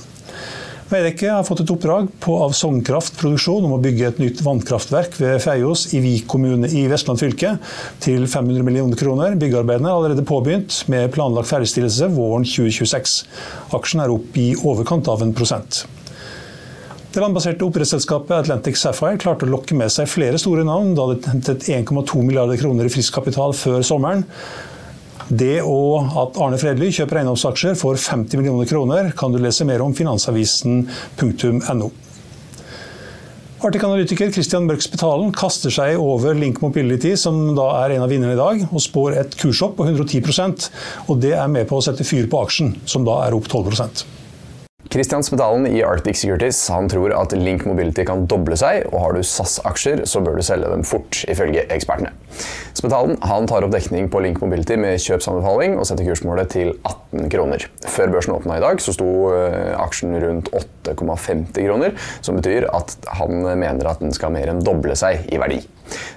Veidekke 0.91 1.29
har 1.31 1.45
fått 1.47 1.61
et 1.63 1.71
oppdrag 1.71 2.09
på, 2.19 2.33
av 2.43 2.51
Sognkraft 2.57 3.15
Produksjon 3.19 3.63
om 3.63 3.77
å 3.77 3.79
bygge 3.79 4.09
et 4.09 4.19
nytt 4.19 4.41
vannkraftverk 4.43 5.15
ved 5.21 5.37
Feios 5.39 5.85
i 5.95 6.01
Vik 6.03 6.25
kommune 6.33 6.67
i 6.67 6.83
Vestland 6.91 7.21
fylke 7.21 7.53
til 8.03 8.25
500 8.27 8.67
millioner 8.67 8.99
kroner. 8.99 9.37
Byggearbeidene 9.39 9.87
er 9.87 9.95
allerede 9.95 10.27
påbegynt, 10.27 10.81
med 10.91 11.07
planlagt 11.15 11.47
ferdigstillelse 11.47 12.11
våren 12.11 12.43
2026. 12.43 13.15
Aksjen 13.79 14.03
er 14.03 14.11
opp 14.11 14.35
i 14.35 14.51
overkant 14.59 15.07
av 15.15 15.23
en 15.23 15.31
prosent. 15.37 15.85
Det 17.11 17.19
landbaserte 17.19 17.65
oppdrettsselskapet 17.67 18.31
Atlantic 18.31 18.77
Sapphire 18.79 19.17
klarte 19.19 19.43
å 19.43 19.51
lokke 19.51 19.75
med 19.75 19.91
seg 19.91 20.07
flere 20.07 20.37
store 20.39 20.63
navn 20.63 20.93
da 20.95 21.09
det 21.09 21.25
hentet 21.27 21.65
1,2 21.67 22.21
milliarder 22.23 22.55
kroner 22.61 22.87
i 22.87 22.91
frisk 22.93 23.17
kapital 23.17 23.51
før 23.51 23.83
sommeren. 23.83 24.23
Det 25.27 25.57
og 25.59 26.15
at 26.21 26.39
Arne 26.39 26.59
Fredly 26.59 26.87
kjøper 26.95 27.19
eiendomsaksjer 27.19 27.75
for 27.79 27.99
50 27.99 28.39
millioner 28.39 28.69
kroner, 28.69 29.09
kan 29.19 29.35
du 29.35 29.41
lese 29.43 29.67
mer 29.67 29.83
om 29.83 29.91
finansavisen.no. 29.95 31.89
Arctic-analytiker 33.61 34.31
Christian 34.31 34.71
Mørk 34.71 34.87
Spetalen 34.87 35.35
kaster 35.35 35.75
seg 35.75 35.99
over 35.99 36.31
Link 36.39 36.63
Mobility, 36.63 37.11
som 37.19 37.51
da 37.59 37.67
er 37.83 37.97
en 37.97 38.07
av 38.07 38.15
vinnerne 38.15 38.39
i 38.39 38.39
dag, 38.39 38.63
og 38.71 38.87
spår 38.87 39.19
et 39.19 39.35
kurshopp 39.43 39.75
på 39.81 39.91
110% 39.91 40.71
og 41.11 41.19
Det 41.19 41.35
er 41.35 41.51
med 41.51 41.67
på 41.67 41.75
å 41.75 41.83
sette 41.83 42.07
fyr 42.07 42.31
på 42.31 42.39
aksjen, 42.47 42.77
som 42.87 43.03
da 43.03 43.19
er 43.27 43.35
opp 43.35 43.51
12 43.51 44.20
Kristian 44.91 45.23
Spetalen 45.23 45.67
i 45.67 45.83
Arctic 45.83 46.17
Securities 46.19 46.57
han 46.69 46.89
tror 46.91 47.13
at 47.15 47.31
Link 47.31 47.61
Mobility 47.63 48.03
kan 48.03 48.25
doble 48.27 48.57
seg, 48.59 48.89
og 48.89 48.97
har 48.99 49.13
du 49.15 49.21
SAS-aksjer, 49.23 50.01
så 50.03 50.19
bør 50.19 50.35
du 50.35 50.43
selge 50.43 50.67
dem 50.67 50.83
fort, 50.83 51.21
ifølge 51.31 51.63
ekspertene. 51.71 52.11
Spetalen 52.75 53.15
han 53.23 53.47
tar 53.47 53.63
opp 53.63 53.71
dekning 53.71 54.09
på 54.11 54.19
Link 54.25 54.41
Mobility 54.43 54.75
med 54.75 54.99
kjøpsanbefaling 54.99 55.77
og 55.79 55.87
setter 55.87 56.09
kursmålet 56.09 56.51
til 56.51 56.73
18 56.75 57.31
kroner. 57.31 57.69
Før 57.87 58.11
børsen 58.17 58.35
åpna 58.35 58.59
i 58.59 58.65
dag, 58.65 58.83
så 58.83 58.95
sto 58.97 59.07
eh, 59.31 59.71
aksjen 59.79 60.17
rundt 60.25 60.51
8,50 60.59 61.55
kroner, 61.55 61.95
som 62.19 62.41
betyr 62.41 62.67
at 62.75 62.97
han 63.15 63.45
mener 63.47 63.87
at 63.87 64.03
den 64.03 64.11
skal 64.15 64.35
mer 64.35 64.51
enn 64.51 64.59
doble 64.59 64.99
seg 64.99 65.23
i 65.31 65.39
verdi. 65.39 65.61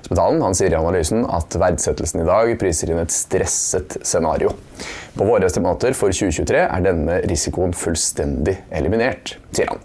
Spetalen 0.05 0.43
han 0.45 0.55
sier 0.57 0.75
i 0.75 0.79
analysen 0.79 1.25
at 1.31 1.55
verdsettelsen 1.59 2.23
i 2.23 2.29
dag 2.29 2.53
priser 2.61 2.91
inn 2.91 3.03
et 3.03 3.15
stresset 3.15 3.99
scenario. 4.03 4.53
På 5.15 5.27
våre 5.29 5.47
estimater 5.47 5.95
for 5.95 6.15
2023 6.15 6.63
er 6.65 6.85
denne 6.85 7.21
risikoen 7.31 7.75
fullstendig 7.77 8.59
eliminert, 8.71 9.37
sier 9.53 9.73
han. 9.73 9.83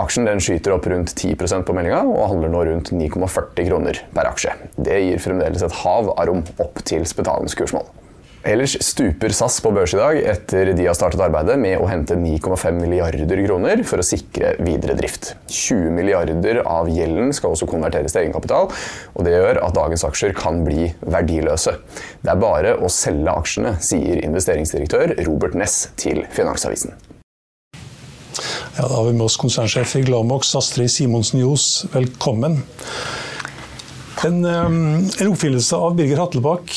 Aksjen 0.00 0.28
den 0.28 0.40
skyter 0.42 0.76
opp 0.76 0.86
rundt 0.86 1.12
10% 1.16 1.66
på 1.66 1.74
meldinga 1.74 2.04
og 2.06 2.28
handler 2.30 2.52
nå 2.52 2.66
rundt 2.68 2.92
9,40 2.94 3.66
kroner 3.66 4.02
per 4.14 4.30
aksje. 4.30 4.54
Det 4.78 5.00
gir 5.02 5.22
fremdeles 5.22 5.64
et 5.66 5.80
hav 5.82 6.12
av 6.14 6.28
rom 6.30 6.44
opp 6.62 6.84
til 6.86 7.02
Spetalens 7.10 7.58
kursmål. 7.58 7.88
Ellers 8.40 8.72
stuper 8.80 9.34
SAS 9.36 9.58
på 9.60 9.68
børs 9.76 9.92
i 9.92 9.98
dag 9.98 10.16
etter 10.30 10.70
de 10.72 10.86
har 10.86 10.96
startet 10.96 11.20
arbeidet 11.20 11.58
med 11.60 11.76
å 11.76 11.90
hente 11.90 12.16
9,5 12.16 12.78
milliarder 12.78 13.42
kroner 13.44 13.82
for 13.84 14.00
å 14.00 14.06
sikre 14.06 14.54
videre 14.64 14.96
drift. 14.96 15.34
20 15.52 15.92
milliarder 15.98 16.62
av 16.62 16.88
gjelden 16.88 17.34
skal 17.36 17.52
også 17.52 17.68
konverteres 17.68 18.16
til 18.16 18.22
egenkapital, 18.22 18.72
og 19.12 19.28
det 19.28 19.36
gjør 19.36 19.60
at 19.66 19.76
dagens 19.76 20.08
aksjer 20.08 20.32
kan 20.38 20.64
bli 20.64 20.88
verdiløse. 21.04 21.76
Det 22.24 22.32
er 22.32 22.40
bare 22.40 22.78
å 22.80 22.88
selge 22.88 23.36
aksjene, 23.44 23.76
sier 23.84 24.24
investeringsdirektør 24.24 25.18
Robert 25.28 25.60
Ness 25.60 25.90
til 26.00 26.24
Finansavisen. 26.32 26.96
Ja, 28.80 28.88
da 28.88 28.94
har 28.94 29.04
vi 29.04 29.12
med 29.12 29.26
oss 29.26 29.36
konsernsjef 29.36 29.90
i 29.96 30.00
Glamox, 30.02 30.54
Astrid 30.56 30.90
Simonsen 30.90 31.40
Johs. 31.40 31.84
Velkommen. 31.92 32.62
En, 34.24 34.38
en 34.44 35.28
oppfinnelse 35.28 35.76
av 35.76 35.98
Birger 35.98 36.22
Hatlebakk 36.22 36.72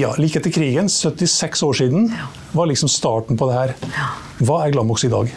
ja, 0.00 0.14
like 0.16 0.40
etter 0.40 0.54
krigen, 0.54 0.88
76 0.88 1.62
år 1.68 1.76
siden, 1.82 2.08
var 2.56 2.70
liksom 2.70 2.88
starten 2.88 3.36
på 3.36 3.50
det 3.50 3.58
her. 3.58 3.74
Hva 4.40 4.62
er 4.64 4.72
Glamox 4.72 5.04
i 5.04 5.12
dag? 5.12 5.36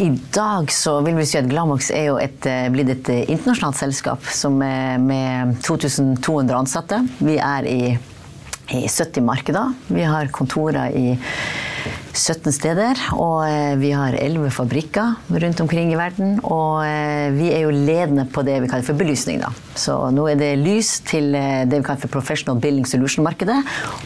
I 0.00 0.08
dag 0.32 0.72
så 0.72 0.96
vil 1.04 1.20
vi 1.20 1.28
si 1.28 1.36
at 1.42 1.52
Glamox 1.52 1.92
er 1.92 2.08
jo 2.14 2.16
et, 2.22 2.40
eh, 2.48 2.70
blitt 2.72 2.96
et 2.96 3.12
eh, 3.12 3.24
internasjonalt 3.26 3.76
selskap 3.76 4.24
som 4.24 4.56
er 4.64 4.96
med 5.04 5.58
2200 5.66 6.62
ansatte. 6.62 7.02
Vi 7.20 7.36
er 7.36 7.68
i, 7.68 7.82
i 8.72 8.86
70 8.88 9.20
markeder. 9.28 9.76
Vi 9.92 10.08
har 10.14 10.32
kontorer 10.32 10.96
i 10.96 11.10
17 12.12 12.52
steder, 12.52 12.98
og 13.16 13.44
eh, 13.46 13.74
vi 13.80 13.92
har 13.94 14.16
11 14.18 14.50
fabrikker 14.52 15.14
rundt 15.30 15.60
omkring 15.62 15.92
i 15.92 15.98
verden. 15.98 16.36
Og 16.44 16.82
eh, 16.84 17.30
vi 17.36 17.50
er 17.54 17.64
jo 17.64 17.72
ledende 17.74 18.26
på 18.30 18.44
det 18.46 18.58
vi 18.64 18.68
kaller 18.70 18.86
for 18.86 18.98
belysning. 18.98 19.40
Da. 19.42 19.50
Så 19.78 19.96
nå 20.14 20.26
er 20.30 20.40
det 20.40 20.50
lys 20.60 20.98
til 21.08 21.34
eh, 21.38 21.62
det 21.70 21.80
vi 21.80 21.86
kaller 21.86 22.02
for 22.04 22.12
Professional 22.12 22.60
Building 22.60 22.88
Solution-markedet, 22.88 23.58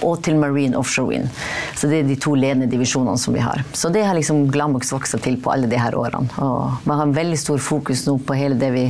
og 0.06 0.20
til 0.24 0.38
Marine 0.40 0.78
Offshore 0.78 1.10
Wind. 1.10 1.42
Så 1.78 1.90
det 1.90 2.02
er 2.02 2.08
de 2.08 2.18
to 2.20 2.36
ledende 2.38 2.68
divisjonene 2.70 3.18
som 3.20 3.34
vi 3.36 3.42
har. 3.44 3.64
Så 3.72 3.90
det 3.94 4.04
har 4.06 4.16
liksom 4.18 4.46
Glamox 4.52 4.92
voksa 4.94 5.20
til 5.22 5.40
på 5.42 5.52
alle 5.54 5.70
her 5.74 5.96
årene. 5.98 6.30
Og 6.44 6.86
man 6.86 7.00
har 7.00 7.08
en 7.08 7.16
veldig 7.16 7.40
stor 7.40 7.62
fokus 7.62 8.04
nå 8.06 8.18
på 8.22 8.36
hele 8.38 8.58
det 8.60 8.70
vi 8.74 8.86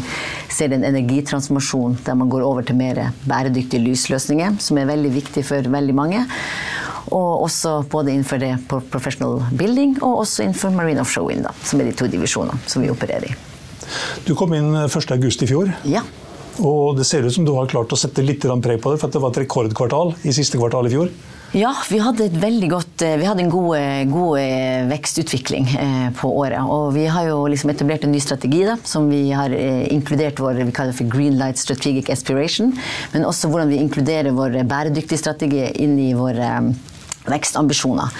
ser 0.52 0.74
en 0.74 0.84
energitransformasjon, 0.84 1.98
der 2.04 2.18
man 2.18 2.30
går 2.32 2.44
over 2.44 2.66
til 2.66 2.78
mer 2.78 3.00
bæredyktige 3.24 3.82
lysløsninger, 3.84 4.58
som 4.60 4.78
er 4.78 4.90
veldig 4.90 5.14
viktig 5.14 5.44
for 5.46 5.74
veldig 5.74 5.96
mange. 5.96 6.24
Og 7.10 7.44
også 7.46 7.82
både 7.90 8.14
innenfor 8.14 8.40
det 8.40 8.54
professional 8.68 9.42
building 9.52 9.98
og 10.02 10.24
også 10.24 10.46
innenfor 10.46 10.74
marine 10.74 11.02
offshore 11.04 11.32
wind, 11.32 11.44
da, 11.48 11.54
som 11.64 11.80
er 11.80 11.90
de 11.90 11.96
to 11.98 12.08
divisjonene 12.10 12.58
som 12.70 12.84
vi 12.84 12.92
opererer 12.92 13.32
i. 13.32 13.36
Du 14.24 14.34
kom 14.38 14.54
inn 14.56 14.72
1.8 14.86 15.44
i 15.44 15.50
fjor. 15.50 15.72
Ja. 15.88 16.04
Og 16.62 16.96
det 16.98 17.06
ser 17.08 17.26
ut 17.26 17.34
som 17.34 17.46
du 17.46 17.52
har 17.56 17.70
klart 17.70 17.92
å 17.92 17.98
sette 17.98 18.22
litt 18.22 18.44
preg 18.44 18.80
på 18.80 18.92
det, 18.92 19.00
for 19.02 19.10
det 19.10 19.22
var 19.22 19.34
et 19.34 19.42
rekordkvartal 19.44 20.14
i 20.22 20.34
siste 20.34 20.60
kvartal 20.60 20.86
i 20.86 20.92
fjor? 20.94 21.14
Ja, 21.54 21.70
vi 21.86 22.00
hadde, 22.02 22.26
godt, 22.66 23.02
eh, 23.02 23.16
vi 23.16 23.26
hadde 23.28 23.44
en 23.44 23.50
god, 23.50 23.76
eh, 23.78 24.04
god, 24.10 24.38
eh, 24.38 24.88
vekstutvikling 24.90 25.68
på 26.18 26.28
året. 26.28 26.58
Og 26.66 26.94
vi 26.94 27.06
har 27.06 27.28
jo 27.28 27.44
liksom 27.46 27.70
etablert 27.70 28.02
en 28.04 28.10
ny 28.10 28.18
strategi 28.18 28.64
da, 28.64 28.76
som 28.82 29.08
vi 29.08 29.30
har 29.30 29.50
inkludert 29.50 30.40
vår 30.42 30.64
vi 30.64 30.72
kaller 30.72 30.92
for 30.92 31.04
Green 31.04 31.38
Light 31.38 31.56
Strategic 31.56 32.10
Aspiration. 32.10 32.72
Men 33.12 33.22
også 33.22 33.48
hvordan 33.48 33.68
vi 33.68 33.78
inkluderer 33.78 34.34
vår 34.34 34.64
bæredyktige 34.66 35.18
strategi 35.18 35.70
inn 35.78 35.96
i 35.98 36.12
våre 36.12 36.74
vekstambisjoner. 37.30 38.12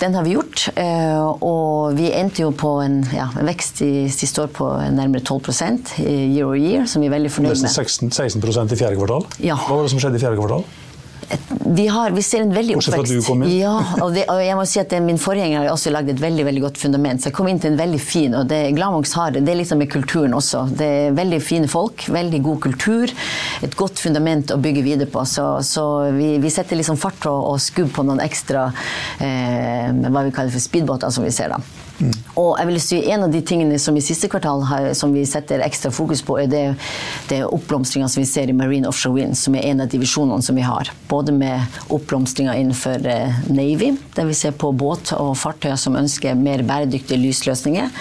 Den 0.00 0.14
har 0.14 0.24
vi 0.26 0.34
gjort, 0.34 0.68
eh, 0.74 1.22
og 1.42 1.96
vi 1.98 2.10
endte 2.10 2.42
jo 2.42 2.50
på 2.50 2.74
en, 2.82 3.00
ja, 3.14 3.28
en 3.38 3.46
vekst 3.46 3.82
i 3.86 4.08
siste 4.12 4.44
år 4.44 4.52
på 4.56 4.68
nærmere 4.94 5.22
12% 5.22 5.94
year 6.02 6.46
over 6.46 6.58
year, 6.58 6.86
som 6.86 7.02
vi 7.02 7.10
er 7.10 7.14
veldig 7.14 7.30
fornøyd 7.30 7.54
med. 7.54 7.68
Nesten 7.68 8.10
16, 8.10 8.40
16 8.42 8.72
i 8.72 8.80
fjerde 8.80 8.98
kvartal? 8.98 9.28
Ja. 9.42 9.58
Hva 9.66 9.78
var 9.78 9.86
det 9.86 9.94
som 9.94 10.02
skjedde 10.02 10.18
i 10.18 10.24
fjerde 10.24 10.40
kvartal? 10.40 10.66
Vi, 11.64 11.86
har, 11.88 12.10
vi, 12.10 12.22
ser 12.22 12.44
en 12.44 12.52
veldig 12.54 12.76
oppvekst. 12.76 13.30
Ja, 13.52 13.72
og, 14.02 14.12
det, 14.14 14.24
og, 14.28 14.40
jeg 14.42 14.56
må 14.58 14.64
si 14.68 14.80
at 14.82 14.92
Min 15.04 15.20
forgjenger 15.20 15.62
har 15.62 15.70
også 15.72 15.92
lagd 15.94 16.10
et 16.12 16.20
veldig 16.20 16.44
veldig 16.48 16.64
godt 16.66 16.80
fundament. 16.80 17.22
Så 17.22 17.30
jeg 17.30 17.36
kom 17.38 17.48
inn 17.50 17.60
til 17.62 17.72
en 17.72 17.80
veldig 17.80 18.00
fin 18.02 18.36
og 18.38 18.48
det 18.50 18.60
Glamox 18.76 19.14
har 19.18 19.34
det 19.36 19.42
er 19.42 19.60
liksom 19.60 19.80
med 19.82 19.90
kulturen 19.92 20.36
også. 20.36 20.66
Det 20.78 20.88
er 21.06 21.16
veldig 21.16 21.40
fine 21.44 21.70
folk, 21.70 22.06
veldig 22.12 22.42
god 22.44 22.60
kultur. 22.68 23.14
Et 23.64 23.78
godt 23.78 24.02
fundament 24.02 24.52
å 24.52 24.60
bygge 24.62 24.84
videre 24.84 25.10
på. 25.12 25.24
Så, 25.28 25.46
så 25.66 25.86
vi, 26.16 26.34
vi, 26.42 26.52
setter 26.52 26.78
liksom 26.78 27.00
fart 27.00 27.24
og, 27.30 27.54
og 27.54 27.62
skubb 27.62 27.94
på 27.96 28.04
noen 28.06 28.22
ekstra 28.24 28.68
eh, 29.22 29.88
hva 29.88 30.26
vi 30.26 30.34
kaller 30.34 30.52
for 30.52 30.62
speedbåter, 30.62 31.12
som 31.14 31.24
vi 31.26 31.32
ser 31.34 31.54
da. 31.54 31.62
Mm. 32.00 32.12
Og 32.40 32.50
jeg 32.58 32.68
vil 32.68 32.78
si 32.82 32.98
En 33.12 33.26
av 33.26 33.32
de 33.32 33.40
tingene 33.44 33.78
som 33.78 33.96
i 33.96 34.02
siste 34.04 34.28
kvartal 34.30 34.64
har, 34.68 34.88
som 34.98 35.12
vi 35.14 35.24
setter 35.28 35.62
ekstra 35.64 35.92
fokus 35.94 36.22
på, 36.24 36.38
er 36.40 36.50
det, 36.50 36.62
det 37.28 37.42
oppblomstringa 37.44 38.08
som 38.08 38.22
vi 38.22 38.28
ser 38.28 38.50
i 38.50 38.56
Marine 38.56 38.88
Offshore 38.88 39.18
Wind, 39.18 39.36
som 39.38 39.56
er 39.58 39.68
en 39.70 39.84
av 39.84 39.90
divisjonene 39.92 40.42
som 40.42 40.58
vi 40.58 40.64
har. 40.66 40.90
Både 41.10 41.34
med 41.36 41.80
oppblomstringa 41.92 42.56
innenfor 42.58 43.06
eh, 43.06 43.42
Navy, 43.52 43.92
der 44.16 44.30
vi 44.30 44.38
ser 44.38 44.56
på 44.56 44.72
båt 44.72 45.14
og 45.18 45.34
fartøyer 45.38 45.78
som 45.80 45.98
ønsker 45.98 46.38
mer 46.38 46.64
bæredyktige 46.66 47.20
lysløsninger. 47.20 47.92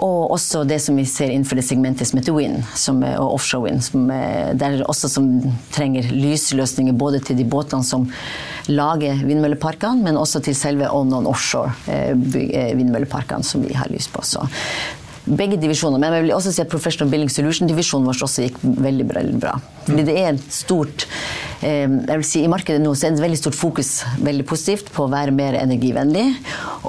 Og 0.00 0.32
også 0.32 0.62
det 0.64 0.78
som 0.80 0.96
vi 0.96 1.04
ser 1.08 1.32
innenfor 1.32 1.58
det 1.58 1.66
segmentet 1.66 2.08
som 2.08 2.20
heter 2.20 2.36
wind, 2.36 2.62
som 2.78 3.02
er, 3.04 3.18
og 3.20 3.36
offshore 3.36 3.68
wind. 3.68 3.82
Som 3.84 4.08
er, 4.14 4.54
der 4.58 4.80
også 4.88 5.10
som 5.12 5.28
trenger 5.74 6.08
lysløsninger 6.14 6.96
både 6.96 7.20
til 7.24 7.36
de 7.36 7.44
båtene 7.44 7.84
som 7.84 8.08
lager 8.70 9.20
vindmølleparkene, 9.26 10.06
men 10.06 10.20
også 10.20 10.40
til 10.46 10.56
selve 10.56 10.88
on-on 10.94 11.28
offshore 11.28 11.74
eh, 11.90 12.14
eh, 12.14 12.72
vindmølleparkene 12.78 13.44
som 13.44 13.64
vi 13.66 13.76
har 13.76 13.92
lys 13.92 14.08
på. 14.08 14.24
Så 14.24 14.46
begge 15.24 15.58
divisjoner. 15.60 16.00
Men 16.00 16.16
jeg 16.16 16.26
vil 16.26 16.34
også 16.36 16.54
si 16.54 16.62
at 16.64 16.72
Professional 16.72 17.10
Building 17.12 17.30
Solution-divisjonen 17.32 18.08
vår 18.08 18.24
også 18.26 18.46
gikk 18.46 18.60
veldig, 18.62 19.06
veldig 19.12 19.40
bra. 19.42 19.56
Fordi 19.84 20.06
det 20.08 20.16
er 20.16 20.32
et 20.32 20.54
stort 20.54 21.06
eh, 21.06 21.49
jeg 21.60 22.16
vil 22.20 22.26
si 22.26 22.44
I 22.44 22.50
markedet 22.50 22.80
nå 22.82 22.94
så 22.96 23.06
er 23.06 23.14
det 23.14 23.20
et 23.20 23.26
veldig 23.26 23.40
stort 23.40 23.58
fokus 23.58 23.90
veldig 24.20 24.46
positivt 24.48 24.90
på 24.94 25.04
å 25.04 25.10
være 25.12 25.34
mer 25.34 25.56
energivennlig. 25.60 26.26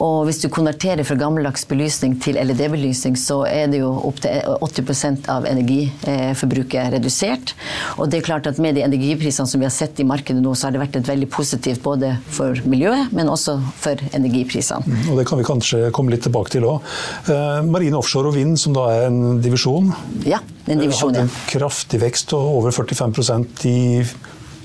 Og 0.01 0.25
hvis 0.27 0.41
du 0.43 0.47
konverterer 0.53 1.03
fra 1.07 1.17
gammeldags 1.19 1.65
belysning 1.67 2.15
til 2.23 2.39
LED-belysning, 2.39 3.17
så 3.19 3.41
er 3.49 3.71
det 3.71 3.81
jo 3.81 3.91
opptil 4.07 4.41
80% 4.63 5.27
av 5.31 5.47
energiforbruket 5.49 6.95
redusert. 6.95 7.55
Og 7.97 8.11
det 8.11 8.21
er 8.21 8.27
klart 8.29 8.47
at 8.49 8.61
med 8.61 8.77
de 8.77 8.85
energiprisene 8.85 9.49
som 9.49 9.61
vi 9.61 9.67
har 9.67 9.75
sett 9.75 9.99
i 9.99 10.07
markedet 10.07 10.41
nå, 10.43 10.55
så 10.55 10.67
har 10.67 10.75
det 10.75 10.83
vært 10.83 10.99
et 11.01 11.11
veldig 11.11 11.29
positivt 11.31 11.83
både 11.83 12.13
for 12.31 12.57
miljøet, 12.69 13.11
men 13.15 13.31
også 13.31 13.57
for 13.81 13.99
energiprisene. 14.15 14.87
Mm, 14.87 15.11
og 15.11 15.21
det 15.21 15.27
kan 15.29 15.41
vi 15.41 15.47
kanskje 15.47 15.83
komme 15.95 16.13
litt 16.13 16.25
tilbake 16.27 16.55
til 16.55 16.67
òg. 16.69 16.87
Eh, 17.31 17.61
Marine 17.67 17.99
offshore 17.99 18.31
og 18.31 18.37
vind, 18.37 18.57
som 18.61 18.75
da 18.77 18.87
er 18.93 19.07
en 19.09 19.41
divisjon, 19.43 19.91
ja, 20.27 20.41
en 20.67 20.83
divisjon, 20.83 21.15
hadde 21.15 21.27
en 21.27 21.33
kraftig 21.51 22.01
vekst, 22.03 22.35
og 22.37 22.61
over 22.61 22.75
45% 22.75 23.65
i 23.69 23.79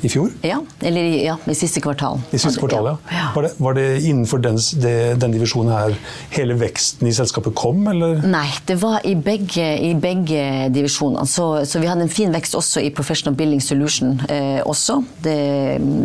i 0.02 0.08
fjor? 0.08 0.30
Ja, 0.44 0.60
eller 0.80 1.02
ja, 1.24 1.36
i 1.46 1.54
siste 1.54 1.80
kvartal. 1.80 2.20
I 2.30 2.38
siste 2.38 2.60
kvartal, 2.60 2.86
ja. 2.90 2.96
ja. 3.10 3.28
Var, 3.34 3.46
det, 3.46 3.50
var, 3.56 3.76
det, 3.78 3.86
innenfor 4.04 4.42
den, 4.44 4.58
det, 4.82 4.96
den, 5.20 5.32
divisjonen 5.32 5.72
her 5.72 5.96
hele 6.34 6.56
veksten 6.60 7.08
i 7.08 7.14
selskapet 7.16 7.56
kom, 7.56 7.80
eller? 7.90 8.20
Nei, 8.28 8.48
det 8.68 8.78
var 8.82 9.04
i 9.08 9.14
begge, 9.16 9.66
i 9.82 9.94
begge 9.98 10.68
divisjonene. 10.74 11.26
Så, 11.30 11.48
så, 11.68 11.80
vi 11.82 11.88
hadde 11.90 12.06
en 12.06 12.12
fin 12.12 12.32
vekst 12.34 12.56
også 12.58 12.84
i 12.84 12.92
Professional 12.94 13.36
Building 13.38 13.62
Solution 13.64 14.16
eh, 14.28 14.60
også. 14.66 15.00
Det, 15.24 15.36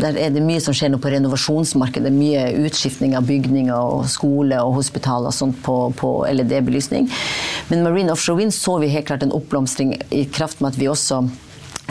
der 0.01 0.19
er 0.27 0.33
det 0.33 0.45
mye 0.45 0.63
som 0.63 0.75
skjer 0.77 0.93
nå 0.93 1.01
på 1.03 1.11
renovasjonsmarkedet. 1.13 2.13
Mye 2.15 2.47
utskiftning 2.63 3.17
av 3.19 3.27
bygninger 3.29 3.75
og 3.75 4.07
skole 4.11 4.59
og 4.63 4.77
hospital 4.79 5.27
og 5.29 5.35
sånt 5.35 5.59
på, 5.65 5.77
på 5.99 6.15
LED-belysning. 6.31 7.11
Men 7.69 7.85
Marine 7.85 8.15
Offshore 8.15 8.41
Wind 8.41 8.55
så 8.55 8.79
vi 8.81 8.91
helt 8.93 9.09
klart 9.11 9.23
en 9.25 9.35
oppblomstring 9.35 9.97
i 10.09 10.25
kraft 10.31 10.61
med 10.61 10.73
at 10.73 10.79
vi 10.79 10.89
også 10.91 11.25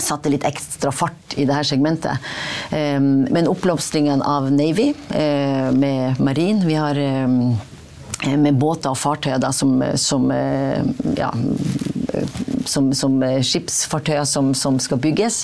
satte 0.03 0.33
litt 0.33 0.47
ekstra 0.49 0.93
fart 0.93 1.37
i 1.37 1.47
dette 1.49 1.65
segmentet. 1.73 2.31
Ehm, 2.77 3.27
men 3.31 3.49
oppblomstringen 3.51 4.23
av 4.23 4.51
Navy 4.53 4.93
eh, 5.11 5.71
med 5.73 6.21
marin 6.21 6.63
Vi 6.67 6.75
har 6.75 6.99
ehm, 6.99 7.57
med 8.37 8.59
båter 8.61 8.93
og 8.93 8.99
fartøyer 9.01 9.41
da, 9.41 9.53
som, 9.53 9.79
som 9.97 10.29
eh, 10.35 10.83
ja, 11.17 11.31
som, 12.69 12.91
som 12.97 13.17
skipsfartøyer 13.21 14.27
som, 14.29 14.53
som, 14.57 14.79
skal 14.83 15.01
bygges, 15.03 15.43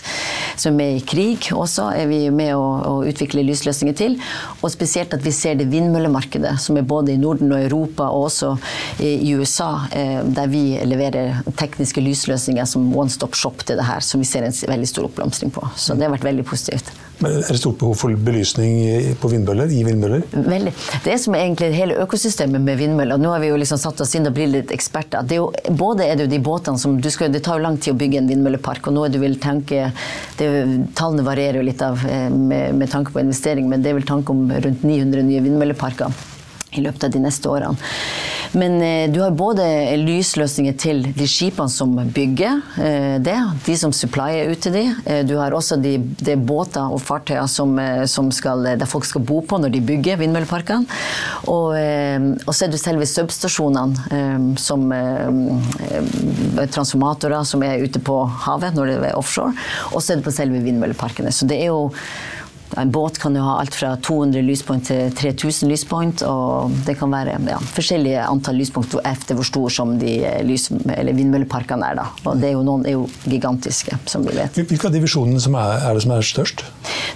som 0.61 0.79
er 0.83 0.97
i 0.99 1.05
krig 1.07 1.51
også, 1.55 1.91
er 1.97 2.11
vi 2.11 2.21
med 2.35 2.55
å, 2.57 2.65
å, 2.91 2.95
utvikle 3.07 3.45
lysløsninger 3.47 3.97
til. 3.97 4.19
Og 4.61 4.73
spesielt 4.75 5.15
at 5.17 5.25
vi 5.25 5.33
ser 5.35 5.59
det 5.61 5.69
vindmøllemarkedet, 5.73 6.57
som 6.63 6.79
er 6.79 6.87
både 6.89 7.15
i 7.15 7.21
Norden 7.21 7.55
og 7.55 7.63
Europa, 7.63 8.11
og 8.11 8.29
også 8.31 8.55
i 9.03 9.33
USA, 9.37 9.71
eh, 9.97 10.21
der 10.37 10.51
vi 10.53 10.65
leverer 10.85 11.43
tekniske 11.57 12.03
lysløsninger 12.05 12.69
som 12.69 12.89
one 12.97 13.13
stop 13.13 13.37
shop 13.39 13.65
til 13.67 13.81
det 13.81 13.89
her, 13.89 14.05
som 14.05 14.23
vi 14.23 14.29
ser 14.29 14.47
en 14.47 14.57
veldig 14.67 14.91
stor 14.91 15.11
oppblomstring 15.11 15.55
på. 15.55 15.69
Så 15.77 15.97
det 15.97 16.09
har 16.09 16.17
vært 16.17 16.31
veldig 16.31 16.47
positivt. 16.49 16.93
Er 17.25 17.49
det 17.49 17.59
stort 17.59 17.79
behov 17.81 17.95
for 17.97 18.13
belysning 18.21 19.15
på 19.21 19.31
vindmøller, 19.33 19.71
i 19.73 19.81
vindmøller? 19.87 20.27
Veldig. 20.33 20.73
Det 21.05 21.15
er 21.15 21.37
egentlig 21.39 21.71
hele 21.73 21.97
økosystemet 22.05 22.61
med 22.61 22.77
vindmøller. 22.77 23.17
Nå 23.21 23.31
har 23.33 23.41
vi 23.41 23.49
jo 23.49 23.57
liksom 23.57 23.81
satt 23.81 24.03
oss 24.05 24.13
inn 24.19 24.29
og 24.29 24.37
blitt 24.37 24.53
litt 24.53 24.75
eksperter. 24.77 25.25
Det 25.25 25.39
er 25.39 25.41
jo, 25.41 25.49
både 25.81 26.05
er 26.05 26.19
det 26.19 26.27
jo 26.27 26.35
de 26.35 26.43
båtene 26.45 26.81
som 26.81 26.99
skal, 27.01 27.33
Det 27.33 27.41
tar 27.47 27.57
jo 27.57 27.65
lang 27.65 27.79
tid 27.81 27.95
å 27.95 27.97
bygge 27.97 28.21
en 28.21 28.29
vindmøllepark, 28.29 28.87
og 28.87 28.97
nå 28.97 29.07
er 29.07 29.15
det 29.15 29.23
vel 29.23 29.39
tenke 29.41 29.91
det, 30.37 30.49
Tallene 30.99 31.25
varierer 31.25 31.63
jo 31.63 31.67
litt 31.67 31.83
av, 31.83 32.05
eh, 32.05 32.29
med, 32.29 32.75
med 32.77 32.91
tanke 32.93 33.13
på 33.13 33.23
investering, 33.25 33.69
men 33.69 33.83
det 33.83 33.91
er 33.91 34.01
vel 34.01 34.09
tanke 34.09 34.33
om 34.33 34.51
rundt 34.53 34.85
900 34.85 35.25
nye 35.25 35.45
vindmølleparker 35.45 36.13
i 36.77 36.85
løpet 36.85 37.09
av 37.09 37.15
de 37.15 37.23
neste 37.25 37.49
årene. 37.49 37.77
Men 38.57 38.83
eh, 38.83 39.11
du 39.13 39.21
har 39.21 39.35
både 39.37 39.65
lysløsninger 40.01 40.77
til 40.81 41.03
de 41.17 41.27
skipene 41.29 41.69
som 41.73 41.93
bygger 42.17 42.63
eh, 42.81 43.17
det, 43.21 43.37
de 43.67 43.75
som 43.77 43.93
supplier 43.93 44.49
ut 44.49 44.63
til 44.65 44.73
de. 44.79 44.85
Eh, 45.05 45.21
du 45.29 45.35
har 45.37 45.53
også 45.53 45.77
de, 45.83 45.99
de 46.25 46.37
båter 46.41 46.81
og 46.81 47.03
fartøyer 47.05 47.49
som, 47.53 47.77
som 48.09 48.31
skal, 48.33 48.65
der 48.81 48.89
folk 48.89 49.05
skal 49.09 49.25
bo 49.29 49.43
på 49.45 49.59
når 49.61 49.75
de 49.75 49.83
bygger 49.85 50.21
vindmølleparkene. 50.23 50.89
Og, 51.53 51.77
og, 51.77 52.53
så 52.55 52.67
er 52.67 52.73
det 52.73 52.81
selve 52.81 53.07
substasjonene 53.09 54.57
som 54.61 54.89
transformatorer 56.73 57.45
som 57.49 57.65
er 57.67 57.85
ute 57.85 58.01
på 58.03 58.23
havet 58.47 58.77
når 58.77 58.91
det 58.91 58.97
er 59.11 59.19
offshore. 59.19 59.53
Og 59.93 60.01
så 60.01 60.15
er 60.15 60.21
det 60.21 60.27
på 60.27 60.35
selve 60.35 60.63
vindmølleparkene. 60.65 61.35
Så 61.35 61.49
det 61.49 61.61
er 61.61 61.71
jo 61.75 61.91
en 62.77 62.91
båt 62.91 63.19
kan 63.19 63.37
jo 63.37 63.43
ha 63.47 63.57
alt 63.61 63.75
fra 63.75 63.93
200 64.03 64.43
lyspunkt 64.43 64.89
til 64.91 65.13
3000 65.15 65.71
lyspunkt. 65.71 66.23
Og 66.27 66.73
det 66.87 66.97
kan 66.99 67.13
være 67.13 67.37
ja, 67.49 67.59
forskjellige 67.77 68.25
antall 68.27 68.59
lyspunkt 68.61 68.97
etter 69.07 69.39
hvor 69.39 69.47
stor 69.47 69.73
som 69.73 69.95
de 70.01 70.19
lys, 70.47 70.69
vindmølleparkene 70.71 71.93
er. 71.93 72.01
Da. 72.01 72.07
Og 72.27 72.41
det 72.43 72.51
er 72.51 72.57
jo, 72.57 72.65
noen 72.67 72.87
er 72.87 72.97
jo 72.97 73.07
gigantiske, 73.25 73.99
som 74.11 74.27
vi 74.27 74.35
vet. 74.37 74.59
Hvilke 74.59 74.91
av 74.91 74.97
divisjonene 74.97 75.41
som 75.43 75.57
er, 75.59 75.77
er, 75.79 75.97
det 75.97 76.05
som 76.05 76.17
er 76.17 76.27
størst? 76.27 76.65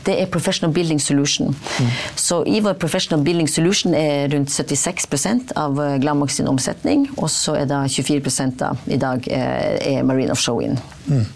Det 0.07 0.17
er 0.23 0.31
Professional 0.33 0.73
Building 0.75 1.03
Solution. 1.03 1.53
Mm. 1.53 1.91
Så 2.17 2.41
i 2.49 2.63
vår 2.65 2.79
Professional 2.81 3.25
Building 3.27 3.51
Solution 3.51 3.97
er 3.97 4.31
rundt 4.33 4.55
76% 4.55 5.55
av 5.61 5.83
Glamox 6.01 6.39
sin 6.39 6.49
omsetning. 6.51 7.09
Og 7.19 7.29
så 7.33 7.59
er 7.61 7.69
da 7.71 7.83
24 7.91 8.51
da, 8.61 8.73
i 8.87 8.99
dag 9.01 9.27
er 9.29 10.07
Marine 10.07 10.33
Offshore 10.33 10.63
Wind. 10.63 10.81
Mm. 11.11 11.27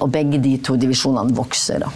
Og 0.00 0.08
begge 0.12 0.40
de 0.42 0.56
to 0.64 0.76
divisjonene 0.80 1.36
vokser. 1.36 1.84
da. 1.84 1.92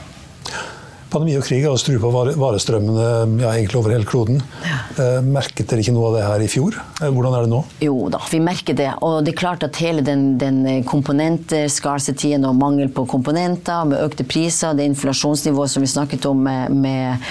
Pandemi 1.10 1.36
og 1.38 1.44
krig 1.46 1.62
har 1.62 1.76
strupa 1.78 2.08
varestrømmene 2.10 3.42
ja, 3.42 3.52
egentlig 3.52 3.78
over 3.78 3.92
hele 3.94 4.06
kloden. 4.08 4.40
Ja. 4.66 4.78
Eh, 4.98 5.18
merket 5.22 5.68
dere 5.70 5.84
ikke 5.84 5.94
noe 5.94 6.08
av 6.10 6.16
det 6.16 6.24
her 6.26 6.42
i 6.42 6.48
fjor? 6.50 6.78
Eh, 6.98 7.10
hvordan 7.14 7.36
er 7.36 7.44
det 7.46 7.50
nå? 7.52 7.60
Jo 7.84 8.08
da, 8.12 8.20
vi 8.30 8.40
merker 8.42 8.74
det. 8.78 8.88
Og 9.06 9.20
det 9.24 9.34
er 9.34 9.38
klart 9.38 9.66
at 9.66 9.78
hele 9.82 10.02
den, 10.06 10.24
den 10.40 10.64
komponenter-scarsityen 10.88 12.46
og 12.48 12.58
mangel 12.58 12.90
på 12.92 13.06
komponenter, 13.10 13.84
med 13.86 14.02
økte 14.02 14.26
priser, 14.26 14.74
det 14.74 14.88
inflasjonsnivået 14.90 15.72
som 15.72 15.84
vi 15.84 15.90
snakket 15.92 16.26
om 16.26 16.42
med, 16.46 16.74
med, 16.74 17.28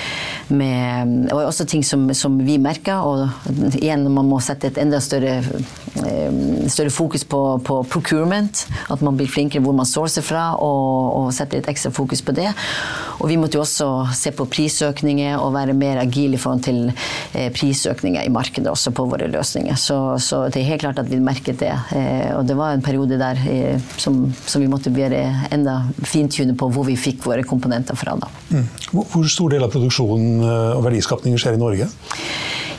med 0.55 1.33
Og 1.33 1.43
også 1.45 1.65
ting 1.67 1.83
som, 1.83 2.07
som 2.13 2.37
vi 2.47 2.57
merker. 2.61 3.03
Og 3.03 3.75
igjen, 3.75 4.07
man 4.07 4.29
må 4.29 4.39
sette 4.43 4.71
et 4.71 4.79
enda 4.81 5.01
større, 5.03 5.41
eh, 6.05 6.39
større 6.71 6.93
fokus 6.93 7.27
på, 7.27 7.41
på, 7.65 7.81
procurement. 7.91 8.63
At 8.87 9.03
man 9.03 9.19
blir 9.19 9.27
flinkere 9.31 9.65
hvor 9.65 9.75
man 9.75 9.89
sourcer 9.89 10.23
fra, 10.23 10.53
og, 10.55 11.19
og 11.19 11.33
setter 11.35 11.59
et 11.59 11.71
ekstra 11.75 11.91
fokus 11.91 12.23
på 12.23 12.35
det. 12.39 12.53
Og 13.25 13.31
vi 13.31 13.39
måtte 13.41 13.57
jo 13.57 13.63
også 13.63 13.87
se 14.13 14.29
på 14.37 14.45
prisøkninger 14.45 15.41
og 15.41 15.55
være 15.55 15.73
mer 15.73 15.97
agile 15.97 16.37
i 16.37 16.41
forhold 16.41 16.61
til 16.67 16.91
eh, 17.33 17.47
prisøkninger 17.55 18.21
i 18.21 18.29
markedet 18.29 18.69
også 18.69 18.93
på 18.93 19.07
våre 19.09 19.25
løsninger. 19.33 19.73
Så, 19.81 19.97
så, 20.21 20.43
det 20.53 20.61
er 20.61 20.67
helt 20.69 20.83
klart 20.83 21.01
at 21.01 21.09
vi 21.09 21.17
merket 21.17 21.57
det. 21.63 21.71
Eh, 21.97 22.29
og 22.37 22.45
det 22.45 22.53
var 22.59 22.75
en 22.75 22.85
periode 22.85 23.17
der 23.17 23.41
eh, 23.49 23.81
som, 23.97 24.27
som 24.45 24.61
vi 24.61 24.69
måtte 24.69 24.93
være 24.93 25.23
enda 25.55 25.79
fintune 26.05 26.53
på 26.53 26.69
hvor 26.69 26.85
vi 26.85 26.99
fikk 27.01 27.25
våre 27.25 27.41
komponenter 27.49 27.97
fra. 27.97 28.13
Da. 28.21 28.29
Mm. 28.53 28.69
Hvor 28.93 29.25
stor 29.25 29.55
del 29.55 29.65
av 29.65 29.73
produksjonen 29.73 30.45
og 30.45 30.85
verdiskapningen 30.85 31.41
skjer 31.41 31.57
i 31.57 31.63
Norge? 31.65 31.89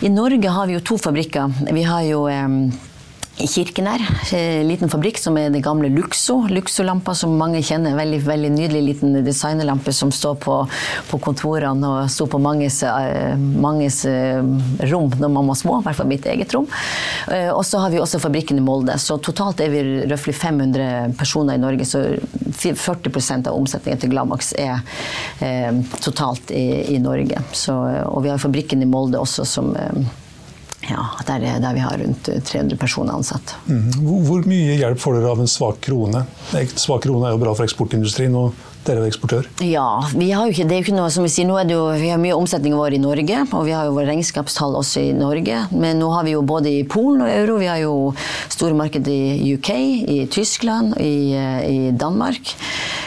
I 0.06 0.12
Norge 0.14 0.52
har 0.52 0.70
vi 0.70 0.78
jo 0.78 0.84
to 0.94 1.00
fabrikker. 1.00 1.50
Vi 1.74 1.82
har 1.90 2.06
jo 2.06 2.28
i 3.38 3.46
Kirkener. 3.46 4.00
En 4.32 4.68
liten 4.68 4.88
fabrikk 4.88 5.18
som 5.20 5.36
er 5.36 5.50
det 5.52 5.60
gamle 5.64 5.90
Luxo. 5.92 6.38
Luxo-lampa 6.48 7.14
som 7.14 7.34
mange 7.36 7.60
kjenner. 7.64 7.96
Veldig, 7.98 8.20
veldig 8.24 8.50
nydelig 8.54 8.82
liten 8.86 9.18
designerlampe 9.26 9.92
som 9.92 10.12
står 10.14 10.38
på, 10.40 10.56
på 11.10 11.20
kontorene 11.20 11.90
og 11.90 12.10
sto 12.12 12.28
på 12.32 12.40
manges, 12.40 12.80
eh, 12.88 13.36
manges, 13.36 14.02
eh, 14.08 14.40
rom 14.88 15.12
når 15.20 15.34
man 15.36 15.52
var 15.52 15.60
små. 15.60 15.80
I 15.80 15.88
hvert 15.88 16.00
fall 16.00 16.10
mitt 16.10 16.26
eget 16.32 16.56
rom. 16.56 16.68
Eh, 17.28 17.50
og 17.52 17.64
så 17.68 17.84
har 17.84 17.92
vi 17.92 18.00
også 18.00 18.22
fabrikken 18.24 18.56
i 18.56 18.64
Molde. 18.64 18.96
Så 19.02 19.20
totalt 19.20 19.60
er 19.60 19.72
vi 19.74 19.84
røftlig 20.08 20.34
500 20.34 21.16
personer 21.20 21.60
i 21.60 21.64
Norge. 21.66 21.84
Så 21.84 22.06
40% 22.56 23.50
av 23.50 23.56
omsetningen 23.56 24.00
til 24.00 24.16
Glamax 24.16 24.54
er 24.56 24.80
eh, 25.44 25.72
totalt 26.00 26.50
i, 26.56 26.96
i 26.96 27.00
Norge. 27.04 27.44
Så, 27.52 27.76
og 28.06 28.22
vi 28.24 28.32
har 28.32 28.40
fabrikken 28.40 28.80
i 28.80 28.88
Molde 28.88 29.20
også 29.20 29.44
som 29.44 29.74
eh, 29.76 30.06
ja, 30.90 31.08
der, 31.26 31.46
der, 31.62 31.74
vi 31.74 31.84
har 31.84 31.98
rundt 31.98 32.30
300 32.44 32.76
personer 32.80 33.16
ansatt. 33.16 33.56
Mm. 33.66 33.90
Hvor 34.26 34.46
mye 34.48 34.78
hjelp 34.78 35.02
får 35.02 35.18
dere 35.18 35.34
av 35.34 35.42
en 35.42 35.50
svak 35.50 35.82
krone? 35.86 36.24
Svak 36.76 37.04
krone 37.06 37.28
er 37.28 37.36
jo 37.36 37.42
bra 37.42 37.54
for 37.56 37.66
eksportindustrien. 37.66 38.34
og 38.36 38.54
dere 38.86 39.02
er 39.02 39.10
eksportør? 39.10 39.46
Ja, 39.64 39.86
vi 40.14 40.30
har 40.30 40.46
jo 40.46 40.54
ikke, 40.54 40.66
det 40.68 40.76
er 40.76 40.80
jo 40.80 40.86
ikke 40.86 40.96
noe 40.96 41.10
som 41.12 41.26
vi 41.26 41.32
sier, 41.32 41.48
nå 41.48 41.56
er 41.58 41.68
det 41.68 41.76
jo, 41.76 41.84
vi 41.98 42.10
har 42.12 42.20
mye 42.22 42.36
omsetning 42.36 42.76
vår 42.78 42.96
i 42.96 43.02
Norge, 43.02 43.42
og 43.50 43.66
vi 43.66 43.74
har 43.74 43.88
jo 43.88 43.96
våre 43.96 44.08
regnskapstall 44.12 44.76
også 44.78 45.02
i 45.08 45.12
Norge. 45.16 45.64
Men 45.74 46.00
nå 46.02 46.10
har 46.14 46.26
vi 46.26 46.36
jo 46.36 46.44
både 46.46 46.72
i 46.72 46.84
Polen 46.88 47.24
og 47.26 47.32
euro, 47.32 47.58
vi 47.62 47.70
har 47.70 47.80
jo 47.82 47.94
store 48.52 48.76
marked 48.78 49.08
i 49.10 49.54
UK, 49.56 49.70
i 50.06 50.18
Tyskland, 50.32 50.96
i, 51.02 51.34
i 51.34 51.90
Danmark. 51.98 52.54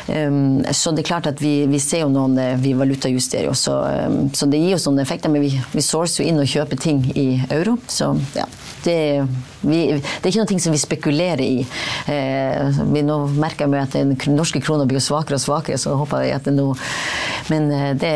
Um, 0.09 0.61
så 0.73 0.93
det 0.95 1.03
er 1.03 1.09
klart 1.11 1.29
at 1.29 1.41
vi, 1.43 1.53
vi 1.69 1.79
ser 1.83 2.01
jo 2.01 2.09
noen 2.09 2.37
Vi 2.63 2.71
valutajusterer 2.77 3.45
jo, 3.49 3.53
så, 3.57 3.75
um, 4.09 4.21
så 4.33 4.47
det 4.49 4.61
gir 4.61 4.73
jo 4.73 4.81
sånne 4.81 5.05
effekter. 5.05 5.31
Men 5.33 5.45
vi, 5.45 5.53
vi 5.73 5.85
sourcer 5.85 6.23
jo 6.23 6.31
inn 6.31 6.41
og 6.41 6.49
kjøper 6.49 6.81
ting 6.81 7.03
i 7.13 7.29
euro, 7.49 7.77
så 7.87 8.15
ja 8.37 8.47
det, 8.83 9.27
vi, 9.61 9.79
det, 9.91 10.23
er 10.23 10.31
ikke 10.31 10.43
noe 10.43 10.63
som 10.63 10.75
vi 10.75 10.81
spekulerer 10.81 11.43
i. 11.43 11.65
Eh, 12.11 12.79
vi 12.93 13.03
nå 13.05 13.17
merker 13.39 13.67
jeg 13.67 13.87
at 13.87 13.97
den 13.97 14.37
norske 14.37 14.61
krona 14.63 14.87
blir 14.89 15.03
svakere 15.03 15.39
og 15.39 15.43
svakere, 15.43 15.79
så 15.81 15.95
håper 15.99 16.25
jeg 16.25 16.37
at 16.37 16.47
det 16.47 16.55
nå 16.55 16.67
Men 17.49 17.71
eh, 17.73 17.89
det, 17.97 18.13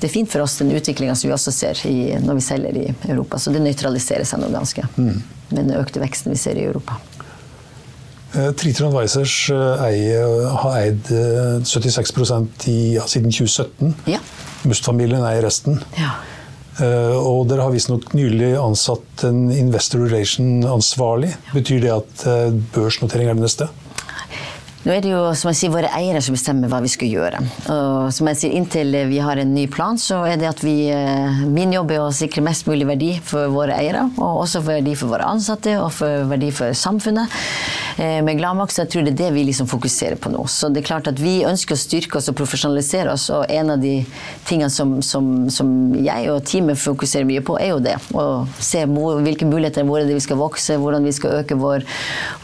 det, 0.00 0.08
er 0.08 0.12
fint 0.12 0.30
for 0.30 0.44
oss, 0.44 0.58
den 0.62 0.74
utviklinga 0.76 1.16
som 1.18 1.28
vi 1.28 1.34
også 1.36 1.54
ser 1.54 1.82
i, 1.88 2.16
når 2.22 2.40
vi 2.40 2.46
selger 2.48 2.80
i 2.80 2.86
Europa. 3.10 3.40
Så 3.42 3.52
det 3.54 3.64
nøytraliserer 3.64 4.26
seg 4.28 4.42
nå 4.42 4.52
ganske 4.54 4.86
mm. 4.96 5.16
med 5.52 5.62
den 5.62 5.76
økte 5.80 6.02
veksten 6.02 6.34
vi 6.34 6.40
ser 6.40 6.58
i 6.60 6.66
Europa. 6.68 7.00
Eh, 8.36 8.52
Triton 8.52 8.90
Advisors 8.90 9.50
eh, 9.50 9.84
eier, 9.86 10.46
har 10.60 10.78
eid 10.82 11.10
76% 11.64 12.68
i, 12.68 12.78
ja, 12.98 13.06
siden 13.08 13.32
2017. 13.32 13.94
Ja. 14.12 14.20
Must-familien 14.68 15.24
eier 15.24 15.46
resten. 15.46 15.80
Ja. 15.96 16.18
Uh, 16.76 17.16
og 17.16 17.46
dere 17.48 17.64
har 17.64 17.72
visstnok 17.72 18.10
nylig 18.12 18.50
ansatt 18.60 19.22
en 19.24 19.46
investor 19.48 20.02
relation-ansvarlig. 20.04 21.30
Betyr 21.54 21.80
det 21.86 21.92
at 21.94 22.24
uh, 22.28 22.50
børsnotering 22.74 23.30
er 23.30 23.38
det 23.38 23.46
neste? 23.46 23.70
Nå 24.86 24.92
er 24.94 25.00
det 25.02 25.10
jo 25.10 25.22
som 25.34 25.48
jeg 25.50 25.58
sier, 25.58 25.70
våre 25.74 25.88
eiere 25.98 26.20
som 26.22 26.36
bestemmer 26.36 26.70
hva 26.70 26.78
vi 26.84 26.90
skal 26.92 27.08
gjøre. 27.10 27.40
Og 27.74 28.12
som 28.14 28.28
jeg 28.30 28.38
sier, 28.38 28.52
Inntil 28.54 28.94
vi 29.10 29.16
har 29.18 29.40
en 29.42 29.50
ny 29.50 29.64
plan, 29.66 29.98
så 29.98 30.20
er 30.30 30.38
det 30.38 30.46
at 30.46 30.62
vi 30.62 30.76
eh, 30.94 31.40
Min 31.50 31.74
jobb 31.74 31.90
er 31.96 32.04
å 32.04 32.12
sikre 32.14 32.44
mest 32.46 32.68
mulig 32.70 32.86
verdi 32.86 33.08
for 33.18 33.50
våre 33.50 33.74
eiere, 33.80 34.04
og 34.14 34.44
også 34.44 34.62
verdi 34.62 34.94
for 34.94 35.10
våre 35.10 35.26
ansatte 35.26 35.74
og 35.80 35.90
for 35.96 36.30
verdi 36.30 36.52
for 36.54 36.70
samfunnet. 36.78 37.34
Eh, 37.96 38.22
med 38.22 38.36
Glamax. 38.36 38.78
jeg 38.78 38.90
tror 38.92 39.04
det 39.06 39.14
er 39.14 39.16
det 39.16 39.30
vi 39.32 39.44
liksom 39.48 39.66
fokuserer 39.66 40.18
på 40.20 40.28
nå. 40.28 40.42
Så 40.52 40.68
det 40.68 40.82
er 40.82 40.88
klart 40.90 41.06
at 41.08 41.20
vi 41.20 41.38
ønsker 41.48 41.72
å 41.72 41.80
styrke 41.80 42.18
oss 42.18 42.28
og 42.28 42.36
profesjonalisere 42.36 43.14
oss, 43.14 43.30
og 43.32 43.48
en 43.48 43.72
av 43.72 43.80
de 43.80 43.94
tingene 44.44 44.68
som, 44.72 44.98
som, 45.00 45.48
som 45.52 45.70
jeg 45.96 46.28
og 46.32 46.42
teamet 46.44 46.76
fokuserer 46.80 47.24
mye 47.28 47.40
på, 47.46 47.56
er 47.60 47.72
jo 47.72 47.78
det. 47.80 47.96
Å 48.12 48.44
se 48.60 48.84
hvilke 48.84 49.48
muligheter, 49.48 49.86
hvor 49.88 50.02
er 50.02 50.10
det 50.10 50.18
vi 50.18 50.24
skal 50.26 50.40
vokse, 50.40 50.76
hvordan 50.82 51.08
vi 51.08 51.14
skal 51.16 51.38
øke 51.38 51.56
vår, 51.60 51.86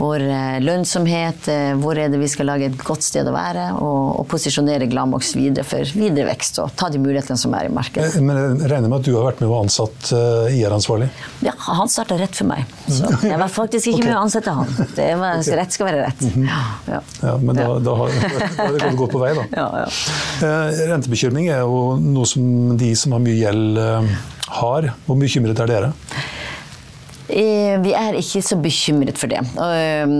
vår 0.00 0.24
eh, 0.24 0.56
lønnsomhet, 0.64 1.50
hvor 1.82 2.00
er 2.00 2.08
det 2.12 2.22
vi 2.22 2.32
skal 2.32 2.48
lage 2.48 2.70
et 2.70 2.80
godt 2.80 3.04
sted 3.04 3.28
å 3.28 3.36
være 3.36 3.68
og, 3.76 4.22
og 4.22 4.26
posisjonere 4.32 4.88
Glamox 4.88 5.34
videre 5.36 5.66
for 5.68 5.84
videre 5.98 6.30
vekst 6.30 6.62
og 6.62 6.72
ta 6.78 6.88
de 6.92 7.00
mulighetene 7.02 7.36
som 7.40 7.52
er 7.58 7.68
i 7.68 7.74
markedet. 7.74 8.16
Eh, 8.16 8.24
men 8.24 8.40
Jeg 8.62 8.72
regner 8.72 8.88
med 8.88 9.02
at 9.02 9.10
du 9.10 9.12
har 9.18 9.28
vært 9.28 9.44
med 9.44 9.52
og 9.52 9.66
ansatt 9.66 10.14
IR-ansvarlig? 10.48 11.12
Ja, 11.44 11.52
han 11.68 11.92
starta 11.92 12.16
rett 12.16 12.40
for 12.40 12.48
meg. 12.48 12.64
Så 12.88 13.04
jeg 13.28 13.36
var 13.36 13.52
faktisk 13.52 13.92
ikke 13.92 14.00
okay. 14.00 14.08
med 14.08 14.16
å 14.16 14.24
ansette 14.24 14.56
han. 14.56 14.74
Det 14.96 15.12
var, 15.20 15.41
okay. 15.46 15.58
Rett 15.60 15.76
skal 15.76 15.88
være 15.90 16.02
rett. 16.06 16.20
Mm 16.20 16.32
-hmm. 16.34 16.48
ja, 16.92 17.00
ja. 17.22 17.36
men 17.38 17.56
da, 17.56 17.78
da, 17.78 17.94
har, 17.94 18.08
det 18.78 18.96
gått 18.96 19.12
på 19.12 19.18
vei, 19.18 19.34
da. 19.34 19.44
Ja, 19.62 19.68
ja. 19.84 19.88
Eh, 20.46 20.86
rentebekymring 20.88 21.48
er 21.48 21.60
jo 21.60 21.96
noe 21.96 22.26
som 22.26 22.76
de 22.78 22.94
som 22.96 23.12
har 23.12 23.20
mye 23.20 23.38
gjeld, 23.38 23.78
eh, 23.78 24.14
har. 24.48 24.92
Hvor 25.06 25.20
bekymret 25.20 25.60
er 25.60 25.66
dere? 25.66 25.92
Eh, 27.32 27.78
vi 27.80 27.92
er 27.96 28.16
ikke 28.18 28.42
så 28.44 28.58
bekymret 28.60 29.16
for 29.20 29.30
det. 29.32 29.40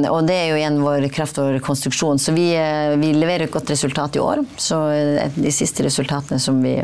Og 0.08 0.20
det 0.28 0.36
er 0.36 0.46
jo 0.48 0.60
igjen 0.60 0.78
vår 0.80 1.08
kraft 1.12 1.40
og 1.42 1.58
konstruksjon. 1.64 2.20
Så 2.22 2.32
vi, 2.32 2.52
eh, 2.56 2.96
vi 2.96 3.12
leverer 3.12 3.48
et 3.48 3.52
godt 3.52 3.70
resultat 3.70 4.16
i 4.16 4.22
år. 4.22 4.44
Så 4.56 4.78
eh, 4.94 5.34
de 5.34 5.52
siste 5.52 5.84
resultatene 5.84 6.40
som 6.40 6.62
vi 6.64 6.78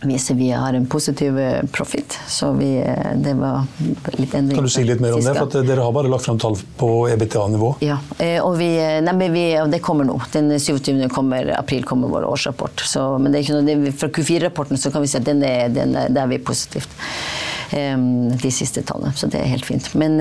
viser 0.00 0.34
vi 0.34 0.50
har 0.50 0.74
en 0.74 0.86
positiv 0.86 1.38
profit. 1.72 2.18
Så 2.28 2.52
vi, 2.52 2.84
det 3.16 3.34
var 3.34 3.64
litt 4.18 4.34
endring. 4.34 4.58
Kan 4.58 4.64
du 4.64 4.70
si 4.70 4.84
litt 4.84 5.00
mer 5.00 5.16
om 5.16 5.24
det? 5.24 5.34
For 5.38 5.64
Dere 5.66 5.84
har 5.86 5.94
bare 5.96 6.10
lagt 6.12 6.26
frem 6.28 6.38
tall 6.42 6.58
på 6.76 6.90
EBTA-nivå. 7.14 7.72
Ja, 7.84 7.96
og, 8.44 8.58
vi, 8.60 8.68
nei, 9.06 9.30
vi, 9.32 9.46
det 9.72 9.80
kommer 9.84 10.08
nå. 10.08 10.18
Den 10.34 10.52
27. 10.60 11.08
Kommer, 11.12 11.48
april 11.56 11.86
kommer 11.88 12.12
vår 12.12 12.28
årsrapport. 12.28 12.84
Så, 12.84 13.06
men 13.18 13.32
det 13.32 13.40
er 13.40 13.48
ikke 13.48 13.62
noe, 13.62 13.94
fra 13.96 14.12
Q4-rapporten 14.12 14.80
så 14.80 14.92
kan 14.94 15.04
vi 15.04 15.10
si 15.10 15.20
at 15.20 15.28
den 15.28 15.40
er, 15.46 15.70
den, 15.72 15.96
der 15.96 16.22
er 16.26 16.30
vi 16.30 16.42
positivt 16.44 16.92
de 17.66 18.50
siste 18.54 18.84
tallene. 18.86 19.16
Så 19.16 19.26
det 19.32 19.40
er 19.40 19.48
helt 19.50 19.66
fint. 19.66 19.88
Men 19.98 20.20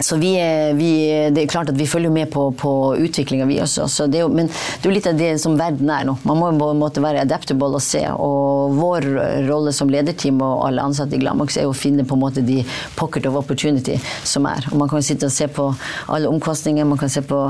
så 0.00 0.16
vi, 0.16 0.32
vi, 0.74 0.90
det 1.34 1.42
er 1.42 1.50
klart 1.50 1.72
at 1.72 1.78
vi 1.78 1.86
følger 1.86 2.10
med 2.10 2.30
på, 2.30 2.50
på 2.54 2.72
utviklinga, 3.02 3.46
vi 3.50 3.58
også. 3.62 3.88
Så 3.90 4.06
det 4.06 4.20
jo, 4.22 4.28
men 4.30 4.46
det 4.46 4.86
er 4.86 4.90
jo 4.90 4.94
litt 4.94 5.08
av 5.10 5.18
det 5.18 5.30
som 5.42 5.56
verden 5.58 5.90
er 5.90 6.06
nå. 6.06 6.14
Man 6.28 6.38
må 6.38 6.50
på 6.54 6.68
en 6.70 6.82
måte 6.82 7.02
være 7.02 7.24
adaptable 7.26 7.80
og 7.80 7.82
se. 7.82 8.04
Og 8.14 8.76
vår 8.78 9.08
rolle 9.48 9.72
som 9.74 9.90
lederteam 9.90 10.38
og 10.44 10.68
alle 10.68 10.84
ansatte 10.86 11.18
i 11.18 11.22
Glamox 11.22 11.58
er 11.58 11.66
å 11.66 11.74
finne 11.74 12.06
på 12.06 12.14
en 12.14 12.22
måte 12.22 12.44
de 12.46 12.60
pocket 12.98 13.26
of 13.26 13.40
opportunity 13.40 13.96
som 14.22 14.46
er. 14.46 14.68
Og 14.70 14.78
man 14.84 14.92
kan 14.92 15.02
sitte 15.02 15.26
og 15.26 15.34
se 15.34 15.48
på 15.50 15.66
alle 16.06 16.30
omkostninger, 16.30 16.86
man 16.86 17.00
kan 17.00 17.10
se 17.10 17.24
på 17.26 17.40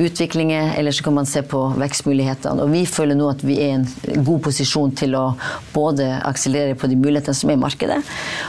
utviklinger, 0.00 0.72
eller 0.80 0.96
så 0.96 1.04
kan 1.04 1.18
man 1.20 1.28
se 1.28 1.44
på 1.44 1.62
vekstmulighetene. 1.80 2.64
Og 2.64 2.72
vi 2.72 2.86
føler 2.88 3.18
nå 3.18 3.28
at 3.34 3.44
vi 3.44 3.58
er 3.60 3.74
i 3.74 3.78
en 3.82 4.24
god 4.24 4.40
posisjon 4.48 4.96
til 4.96 5.18
å 5.20 5.26
både 5.74 6.08
akselerere 6.24 6.78
på 6.80 6.88
de 6.88 6.96
mulighetene 6.96 7.36
som 7.36 7.52
er 7.52 7.60
i 7.60 7.60
markedet, 7.60 8.00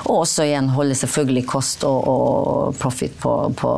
og 0.05 0.23
også 0.23 0.47
igjen 0.47 0.71
holde 0.71 0.95
selvfølgelig 0.97 1.45
kost 1.51 1.83
og, 1.87 1.99
og 2.07 2.79
profit 2.79 3.19
på 3.19 3.40
på, 3.57 3.71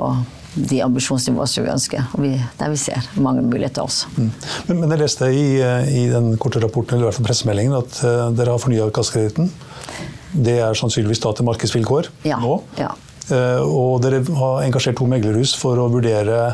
de 0.53 0.81
ambisjonsnivåene 0.85 1.49
som 1.49 1.65
vi 1.65 1.71
ønsker. 1.73 2.09
Og 2.13 2.25
vi, 2.25 2.33
der 2.59 2.73
vi 2.73 2.79
ser 2.79 3.07
mange 3.17 3.43
muligheter 3.45 3.85
også. 3.85 4.09
Mm. 4.15 4.29
Men, 4.67 4.81
men, 4.81 4.91
jeg 4.93 5.01
leste 5.01 5.29
i, 5.33 5.47
i, 5.59 6.03
den 6.11 6.35
korte 6.41 6.61
rapporten, 6.63 6.97
eller 6.97 7.07
i 7.07 7.09
hvert 7.09 7.19
fall 7.19 7.29
pressemeldingen, 7.29 7.77
at 7.79 8.01
uh, 8.05 8.27
dere 8.35 8.53
har 8.53 8.61
fornya 8.61 8.89
kassekreditten. 8.93 9.49
Det 10.33 10.59
er 10.65 10.77
sannsynligvis 10.77 11.21
da 11.23 11.33
til 11.37 11.47
markedsvilkår 11.49 12.09
ja. 12.27 12.39
nå. 12.41 12.59
Ja. 12.79 12.91
Uh, 13.29 13.61
og 13.63 14.03
dere 14.03 14.21
har 14.37 14.63
engasjert 14.65 14.99
to 14.99 15.07
meglerhus 15.09 15.55
for 15.57 15.79
å 15.79 15.89
vurdere 15.93 16.53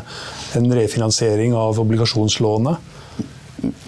en 0.58 0.72
refinansiering 0.80 1.56
av 1.58 1.80
obligasjonslånet. 1.82 2.96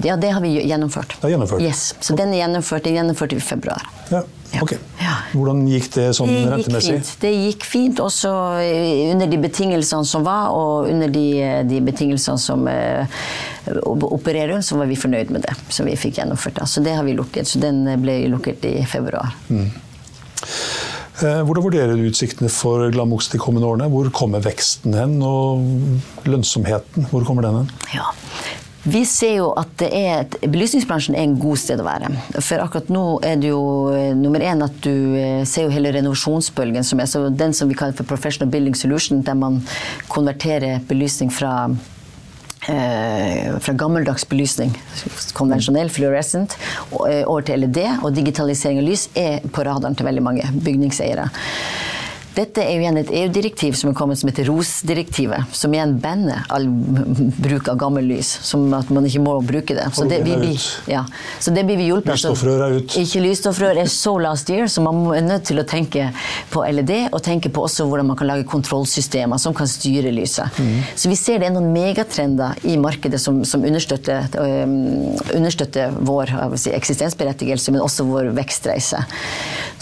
Ja, 0.04 0.16
det 0.20 0.30
har 0.34 0.42
vi 0.44 0.54
gjennomført. 0.60 1.16
Det 1.20 1.28
er 1.28 1.34
gjennomført. 1.36 1.64
Yes. 1.64 1.94
Så 2.00 2.16
den 2.18 2.34
er 2.34 2.42
gjennomført, 2.42 2.84
den 2.86 2.96
gjennomførte 2.98 3.38
i 3.38 3.42
februar. 3.42 3.84
Ja. 4.12 4.22
Ok. 4.60 4.74
Hvordan 5.32 5.62
gikk 5.64 5.86
det 5.94 6.10
sånn 6.16 6.28
det 6.28 6.42
rentemessig? 6.50 6.98
Fint. 6.98 7.12
Det 7.22 7.30
gikk 7.32 7.64
fint 7.64 8.02
også 8.04 8.32
under 9.14 9.30
de 9.30 9.38
betingelsene 9.40 10.08
som 10.08 10.26
var, 10.26 10.52
og 10.52 10.90
under 10.92 11.08
de, 11.12 11.26
de 11.70 11.80
betingelsene 11.84 12.36
som 12.40 12.66
uh, 12.68 13.24
opererer, 14.12 14.60
så 14.60 14.76
var 14.76 14.90
vi 14.90 14.98
fornøyd 15.00 15.32
med 15.32 15.46
det. 15.46 15.56
som 15.72 15.88
vi 15.88 15.96
fikk 15.96 16.20
gjennomført. 16.20 16.60
Så 16.68 16.84
det 16.84 16.98
har 16.98 17.08
vi 17.08 17.16
lukket. 17.16 17.48
Så 17.48 17.62
den 17.62 17.86
ble 18.02 18.20
lukket 18.32 18.68
i 18.68 18.76
februar. 18.88 19.32
Mm. 19.48 19.70
Eh, 21.22 21.40
hvordan 21.46 21.64
vurderer 21.64 21.96
du 21.96 22.08
utsiktene 22.08 22.50
for 22.50 22.88
Glamox 22.92 23.28
de 23.32 23.40
kommende 23.40 23.68
årene? 23.68 23.88
Hvor 23.92 24.08
kommer 24.14 24.42
veksten 24.42 24.96
hen, 24.96 25.18
og 25.22 25.62
lønnsomheten? 26.26 27.06
Hvor 27.12 27.26
kommer 27.28 27.46
den 27.46 27.60
hen? 27.60 27.70
Ja, 27.94 28.08
vi 28.82 29.04
ser 29.06 29.36
jo 29.36 29.50
at 29.58 29.82
er, 29.86 30.26
belysningsbransjen 30.42 31.14
er 31.14 31.22
en 31.28 31.36
god 31.38 31.60
sted 31.62 31.78
å 31.78 31.86
være. 31.86 32.10
For 32.40 32.62
akkurat 32.64 32.90
nå 32.90 33.04
er 33.26 33.38
det 33.38 33.52
jo 33.52 33.62
eh, 33.94 34.10
nummer 34.18 34.42
én 34.42 34.64
at 34.64 34.74
du 34.82 35.14
eh, 35.18 35.44
ser 35.46 35.68
jo 35.68 35.74
hele 35.74 35.92
renovasjonsbølgen, 35.94 36.82
som 36.86 37.02
er 37.02 37.30
den 37.38 37.54
som 37.54 37.70
vi 37.70 37.78
kaller 37.78 37.94
for 37.94 38.08
professional 38.10 38.50
building 38.50 38.74
solution, 38.78 39.22
der 39.22 39.38
man 39.38 39.60
konverterer 40.10 40.82
belysning 40.88 41.30
fra 41.30 41.54
eh, 42.66 43.54
fra 43.62 43.76
gammeldags 43.78 44.26
belysning, 44.26 44.74
konvensjonell 45.38 45.90
fluorescent, 45.92 46.58
over 46.90 47.46
til 47.46 47.62
LED. 47.62 47.84
Og 48.02 48.18
digitalisering 48.18 48.82
av 48.82 48.90
lys 48.90 49.08
er 49.14 49.46
på 49.46 49.62
radaren 49.68 49.94
til 49.94 50.10
veldig 50.10 50.26
mange 50.26 50.50
bygningseiere. 50.58 51.30
Dette 52.32 52.62
er 52.64 52.76
jo 52.76 52.82
igjen 52.84 52.98
et 53.00 53.10
EU-direktiv 53.12 53.76
som 53.76 53.90
er 53.90 53.96
kommet 53.96 54.20
som 54.20 54.30
heter 54.30 54.46
ROS-direktivet, 54.48 55.52
som 55.56 55.74
igjen 55.74 55.98
banner 56.00 56.46
all 56.52 56.68
bruk 56.68 57.68
av 57.68 57.76
gammel 57.80 58.06
lys, 58.08 58.30
som 58.46 58.64
at 58.76 58.88
man 58.94 59.06
ikke 59.08 59.20
må 59.24 59.34
bruke 59.44 59.76
det. 59.76 59.84
Så 59.96 60.06
det, 60.08 60.22
vi, 60.24 60.36
vi, 60.40 60.52
ja. 60.90 61.04
så 61.42 61.52
det 61.54 61.66
blir 61.68 61.80
vi 61.80 61.90
hjulpet 61.90 62.14
Lysstoffrør 62.14 62.64
er 62.66 62.76
ut. 62.78 62.96
Ikke 63.02 63.22
lysstoffrør 63.24 63.82
er 63.82 63.90
so 63.92 64.14
last 64.22 64.52
year, 64.52 64.70
så 64.72 64.84
man 64.84 65.02
er 65.16 65.26
nødt 65.26 65.46
til 65.50 65.60
å 65.60 65.66
tenke 65.68 66.08
på 66.52 66.64
LED, 66.64 66.94
og 67.12 67.20
tenke 67.24 67.52
på 67.52 67.66
også 67.66 67.86
hvordan 67.90 68.08
man 68.12 68.20
kan 68.20 68.30
lage 68.30 68.48
kontrollsystemer 68.48 69.40
som 69.42 69.56
kan 69.56 69.68
styre 69.70 70.12
lyset. 70.14 70.56
Mm. 70.56 70.80
Så 70.96 71.12
vi 71.12 71.18
ser 71.20 71.42
det 71.42 71.50
er 71.50 71.56
noen 71.56 71.72
megatrender 71.74 72.56
i 72.68 72.78
markedet 72.80 73.20
som, 73.20 73.42
som 73.48 73.64
understøtter, 73.68 74.32
øh, 74.40 74.76
understøtter, 75.36 75.92
vår 76.00 76.32
si, 76.56 76.72
eksistensberettigelse, 76.72 77.74
men 77.74 77.84
også 77.84 78.08
vår 78.08 78.32
vekstreise. 78.40 79.04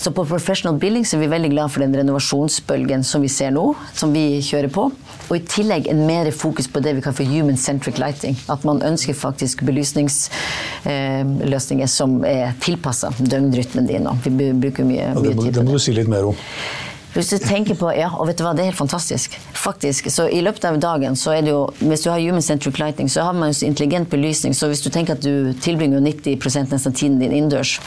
Så 0.01 0.11
på 0.11 0.25
professional 0.25 0.79
building 0.81 1.05
så 1.05 1.17
er 1.17 1.21
vi 1.21 1.27
veldig 1.29 1.51
glad 1.53 1.69
for 1.75 1.81
den 1.85 1.93
renovasjonsbølgen 1.99 3.03
som 3.05 3.21
vi 3.21 3.29
ser 3.29 3.51
nå, 3.53 3.75
som 3.93 4.15
vi 4.17 4.41
kjører 4.41 4.73
på. 4.73 4.89
Og 5.29 5.35
i 5.37 5.41
tillegg 5.45 5.93
en 5.93 6.07
mer 6.09 6.33
fokus 6.33 6.65
på 6.73 6.81
det 6.81 6.97
vi 6.97 7.05
kaller 7.05 7.19
for 7.19 7.29
human 7.29 7.61
centric 7.61 8.01
lighting. 8.01 8.33
At 8.49 8.65
man 8.65 8.81
ønsker 8.87 9.13
faktisk 9.13 9.61
belysningsløsninger 9.69 11.85
eh, 11.85 11.93
som 11.93 12.25
er 12.25 12.57
tilpassa 12.65 13.13
døgnrytmen 13.19 13.85
din. 13.91 14.09
Vi 14.25 14.53
bruker 14.63 14.85
mye, 14.89 14.89
mye 14.89 15.05
ja, 15.05 15.13
det, 15.21 15.37
må, 15.37 15.45
det 15.53 15.61
må 15.69 15.77
du 15.77 15.83
si 15.85 15.93
litt 15.93 16.09
mer 16.09 16.25
om. 16.31 16.37
Hvis 17.11 17.27
du 17.33 17.39
tenker 17.43 17.75
på, 17.75 17.91
ja, 17.93 18.07
og 18.15 18.29
vet 18.31 18.39
du 18.39 18.45
hva, 18.47 18.55
Det 18.55 18.63
er 18.63 18.71
helt 18.71 18.79
fantastisk. 18.79 19.35
Faktisk, 19.53 20.07
så 20.15 20.29
I 20.31 20.41
løpet 20.47 20.63
av 20.65 20.79
dagen 20.81 21.17
så 21.19 21.31
er 21.35 21.43
det 21.45 21.51
jo, 21.51 21.67
hvis 21.83 22.03
du 22.07 22.09
har 22.09 22.21
human 22.23 22.43
centric 22.43 22.79
lighting, 22.81 23.09
så 23.11 23.23
har 23.27 23.35
man 23.37 23.53
jo 23.53 23.67
intelligent 23.67 24.09
belysning. 24.09 24.55
så 24.55 24.67
Hvis 24.71 24.81
du 24.81 24.89
tenker 24.89 25.13
at 25.19 25.21
du 25.21 25.53
tilbringer 25.61 26.01
90 26.01 26.39
nesten 26.73 26.93
tiden 26.95 27.19
din 27.21 27.33
innendørs, 27.33 27.81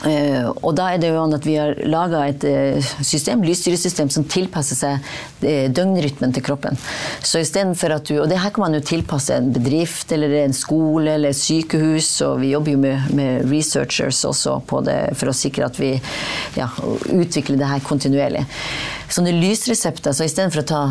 og 0.00 0.72
da 0.78 0.86
er 0.94 1.00
det 1.00 1.10
jo 1.10 1.24
at 1.36 1.44
Vi 1.44 1.56
har 1.60 1.74
laga 1.84 2.22
et 2.30 2.44
uh, 2.48 2.92
system, 3.04 3.42
lysstyresystem 3.44 4.08
som 4.12 4.24
tilpasser 4.24 4.78
seg 4.78 5.10
uh, 5.44 5.66
døgnrytmen 5.68 6.32
til 6.32 6.44
kroppen. 6.46 6.78
Så 7.20 7.42
for 7.76 7.92
at 7.92 8.08
du, 8.08 8.20
og 8.22 8.28
det 8.30 8.38
her 8.40 8.50
kan 8.54 8.64
man 8.64 8.78
jo 8.78 8.80
tilpasse 8.80 9.36
en 9.36 9.52
bedrift 9.52 10.12
eller 10.12 10.32
en 10.44 10.56
skole 10.56 11.16
eller 11.18 11.34
et 11.34 11.36
sykehus. 11.36 12.08
Og 12.24 12.40
vi 12.40 12.54
jobber 12.54 12.72
jo 12.72 12.80
med, 12.80 13.12
med 13.16 13.46
researchers 13.50 14.24
også 14.24 14.60
på 14.66 14.80
det 14.86 14.98
for 15.20 15.32
å 15.32 15.36
sikre 15.36 15.68
at 15.68 15.80
vi 15.80 15.92
ja, 16.56 16.70
utvikler 17.12 17.60
det 17.60 17.68
her 17.68 17.84
kontinuerlig. 17.84 18.46
Sånne 19.10 19.34
lysresepter, 19.36 20.14
så 20.16 20.24
istedenfor 20.24 20.64
å 20.64 20.70
ta 20.70 20.82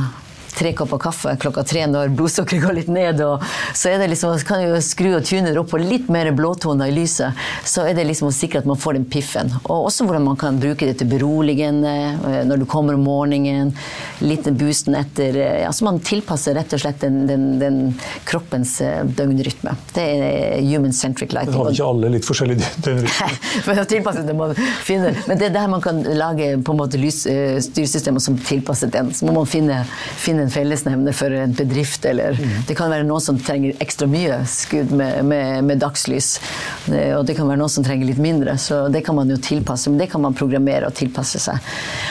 tre 0.56 0.74
kopper 0.74 1.00
kaffe 1.02 1.36
klokka 1.40 1.64
tre 1.68 1.86
når 1.90 2.14
blodsukkeret 2.18 2.64
går 2.64 2.78
litt 2.80 2.92
ned, 2.92 3.22
og 3.24 3.44
så 3.78 3.94
er 3.94 4.02
det 4.02 4.10
liksom, 4.14 4.36
kan 4.48 4.64
jo 4.64 4.80
skru 4.84 5.12
og 5.18 5.26
tune 5.28 5.52
det 5.52 5.60
opp 5.60 5.72
på 5.74 5.82
litt 5.82 6.10
mer 6.12 6.32
blåtoner 6.36 6.90
i 6.90 6.96
lyset. 6.96 7.38
Så 7.68 7.86
er 7.88 7.98
det 7.98 8.08
liksom 8.08 8.30
å 8.30 8.36
sikre 8.36 8.64
at 8.64 8.70
man 8.70 8.80
får 8.80 8.98
den 8.98 9.08
piffen. 9.10 9.52
Og 9.66 9.90
også 9.90 10.08
hvordan 10.08 10.26
man 10.26 10.40
kan 10.40 10.60
bruke 10.62 10.88
det 10.90 10.98
til 11.00 11.10
beroligende 11.12 11.94
eh, 12.16 12.42
når 12.48 12.64
du 12.64 12.68
kommer 12.70 12.98
om 12.98 13.06
morgenen. 13.06 13.74
Litt 14.24 14.48
boosten 14.60 14.98
etter 14.98 15.38
eh, 15.38 15.62
ja, 15.64 15.72
Så 15.76 15.86
man 15.88 16.00
tilpasser 16.04 16.56
rett 16.58 16.74
og 16.76 16.82
slett 16.82 17.00
den, 17.04 17.22
den, 17.30 17.46
den 17.62 17.80
kroppens 18.28 18.78
eh, 18.84 19.04
døgnrytme. 19.06 19.76
Det 19.96 20.06
er 20.06 20.60
human 20.66 20.96
centric 20.96 21.34
lighting. 21.36 21.54
Det 21.56 21.62
har 21.62 21.76
ikke 21.76 21.90
alle 21.94 22.14
litt 22.16 22.28
forskjellig 22.28 22.60
døgnrytme? 22.86 23.30
Men 25.30 25.40
det 25.40 25.50
er 25.50 25.56
der 25.56 25.70
man 25.72 25.84
kan 25.84 26.02
lage 26.18 26.52
på 26.66 26.74
en 26.74 26.82
måte 26.82 27.00
lysstyresystemer 27.00 28.24
som 28.24 28.38
tilpasser 28.50 28.92
den. 28.92 29.12
Så 29.16 29.28
må 29.28 29.36
man 29.36 29.50
finne, 29.50 29.84
finne 30.20 30.40
finne 30.40 30.49
en 30.50 30.54
fellesnevner 30.54 31.16
for 31.16 31.32
en 31.32 31.54
bedrift, 31.54 32.06
eller 32.06 32.34
mm. 32.40 32.56
Det 32.68 32.76
kan 32.78 32.90
være 32.92 33.06
noen 33.08 33.24
som 33.24 33.38
trenger 33.40 33.78
ekstra 33.84 34.08
mye 34.10 34.42
skudd 34.50 34.92
med, 34.92 35.22
med, 35.30 35.64
med, 35.68 35.80
dagslys. 35.82 36.32
Og 36.90 37.24
det 37.28 37.36
kan 37.38 37.48
være 37.50 37.62
noen 37.62 37.72
som 37.72 37.86
trenger 37.86 38.10
litt 38.10 38.22
mindre. 38.22 38.58
Så 38.62 38.82
det 38.94 39.04
kan 39.06 39.18
man 39.18 39.30
jo 39.30 39.38
tilpasse. 39.42 39.90
Men 39.92 40.02
det 40.02 40.10
kan 40.12 40.24
man 40.24 40.38
programmere 40.38 40.90
og 40.90 40.96
tilpasse 40.98 41.42
seg. 41.42 41.70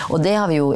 Og 0.09 0.22
det 0.24 0.35
har 0.38 0.48
vi 0.51 0.61
jo, 0.61 0.70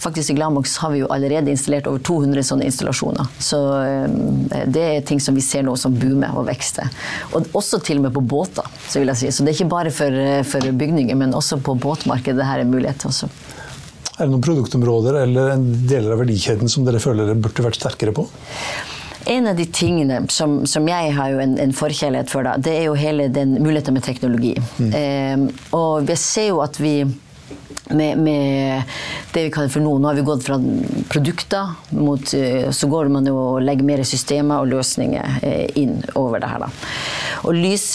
faktisk 0.00 0.32
i 0.32 0.38
Glamox 0.38 0.76
har 0.82 0.94
vi 0.94 1.02
jo 1.02 1.10
allerede 1.12 1.52
installert 1.52 1.88
over 1.90 2.02
200 2.06 2.46
sånne 2.50 2.68
installasjoner. 2.68 3.28
Så 3.42 3.60
eh, 3.82 4.64
det 4.66 4.84
er 4.86 5.06
ting 5.08 5.22
som 5.22 5.36
vi 5.36 5.44
ser 5.44 5.66
nå 5.66 5.76
som 5.80 5.96
boomer 5.98 6.36
og 6.38 6.48
vekster. 6.48 6.88
Og 7.32 7.48
også 7.58 7.82
til 7.84 8.00
og 8.00 8.08
med 8.08 8.16
på 8.16 8.24
båter, 8.34 8.66
så 8.88 9.02
vil 9.02 9.12
jeg 9.12 9.22
si. 9.22 9.32
Så 9.34 9.44
det 9.44 9.52
er 9.52 9.60
ikke 9.60 9.72
bare 9.74 9.94
for, 9.94 10.22
eh, 10.24 10.42
for 10.46 10.64
bygninger, 10.82 11.18
men 11.18 11.36
også 11.36 11.60
på 11.64 11.76
båtmarkedet 11.78 12.46
her 12.46 12.64
er 12.64 12.68
mulighet. 12.68 13.08
Også. 13.08 13.30
Er 14.18 14.26
det 14.26 14.32
noen 14.34 14.42
produktområder 14.42 15.20
eller 15.22 15.58
deler 15.62 16.14
av 16.16 16.22
verdikjeden 16.24 16.70
som 16.70 16.86
dere 16.86 16.98
føler 17.02 17.28
dere 17.28 17.38
burde 17.38 17.62
vært 17.62 17.78
sterkere 17.78 18.14
på? 18.16 18.24
En 19.30 19.46
av 19.50 19.58
de 19.58 19.66
tingene 19.70 20.22
som, 20.32 20.62
som 20.66 20.86
jeg 20.88 21.12
har 21.14 21.30
jo 21.34 21.40
en, 21.42 21.54
en, 21.60 21.74
forkjærlighet 21.76 22.32
for, 22.32 22.46
da, 22.48 22.56
det 22.58 22.72
er 22.80 22.88
jo 22.88 22.96
hele 22.98 23.28
den 23.30 23.58
muligheten 23.60 23.94
med 23.94 24.06
teknologi. 24.06 24.54
Mm. 24.80 24.90
Eh, 24.96 25.64
og 25.76 26.08
vi 26.08 26.16
ser 26.18 26.48
jo 26.50 26.62
at 26.64 26.80
vi 26.80 26.94
med, 27.90 28.18
med, 28.18 28.82
det 29.32 29.44
vi 29.44 29.50
kaller 29.52 29.72
for 29.72 29.84
nå. 29.84 29.94
Nå 29.98 30.08
har 30.08 30.16
vi 30.18 30.24
gått 30.26 30.44
fra 30.46 30.58
produkter 31.08 31.74
mot 31.96 32.34
eh, 32.34 32.70
Så 32.74 32.88
går 32.88 33.08
man 33.12 33.26
jo 33.28 33.36
og 33.38 33.62
legger 33.64 33.86
mer 33.86 34.02
systemer 34.08 34.62
og 34.62 34.70
løsninger 34.72 35.38
eh, 35.42 35.66
inn 35.80 35.98
over 36.18 36.42
det 36.42 36.50
her. 36.52 36.64
Da. 36.64 36.70
Og 37.48 37.54
lys 37.54 37.92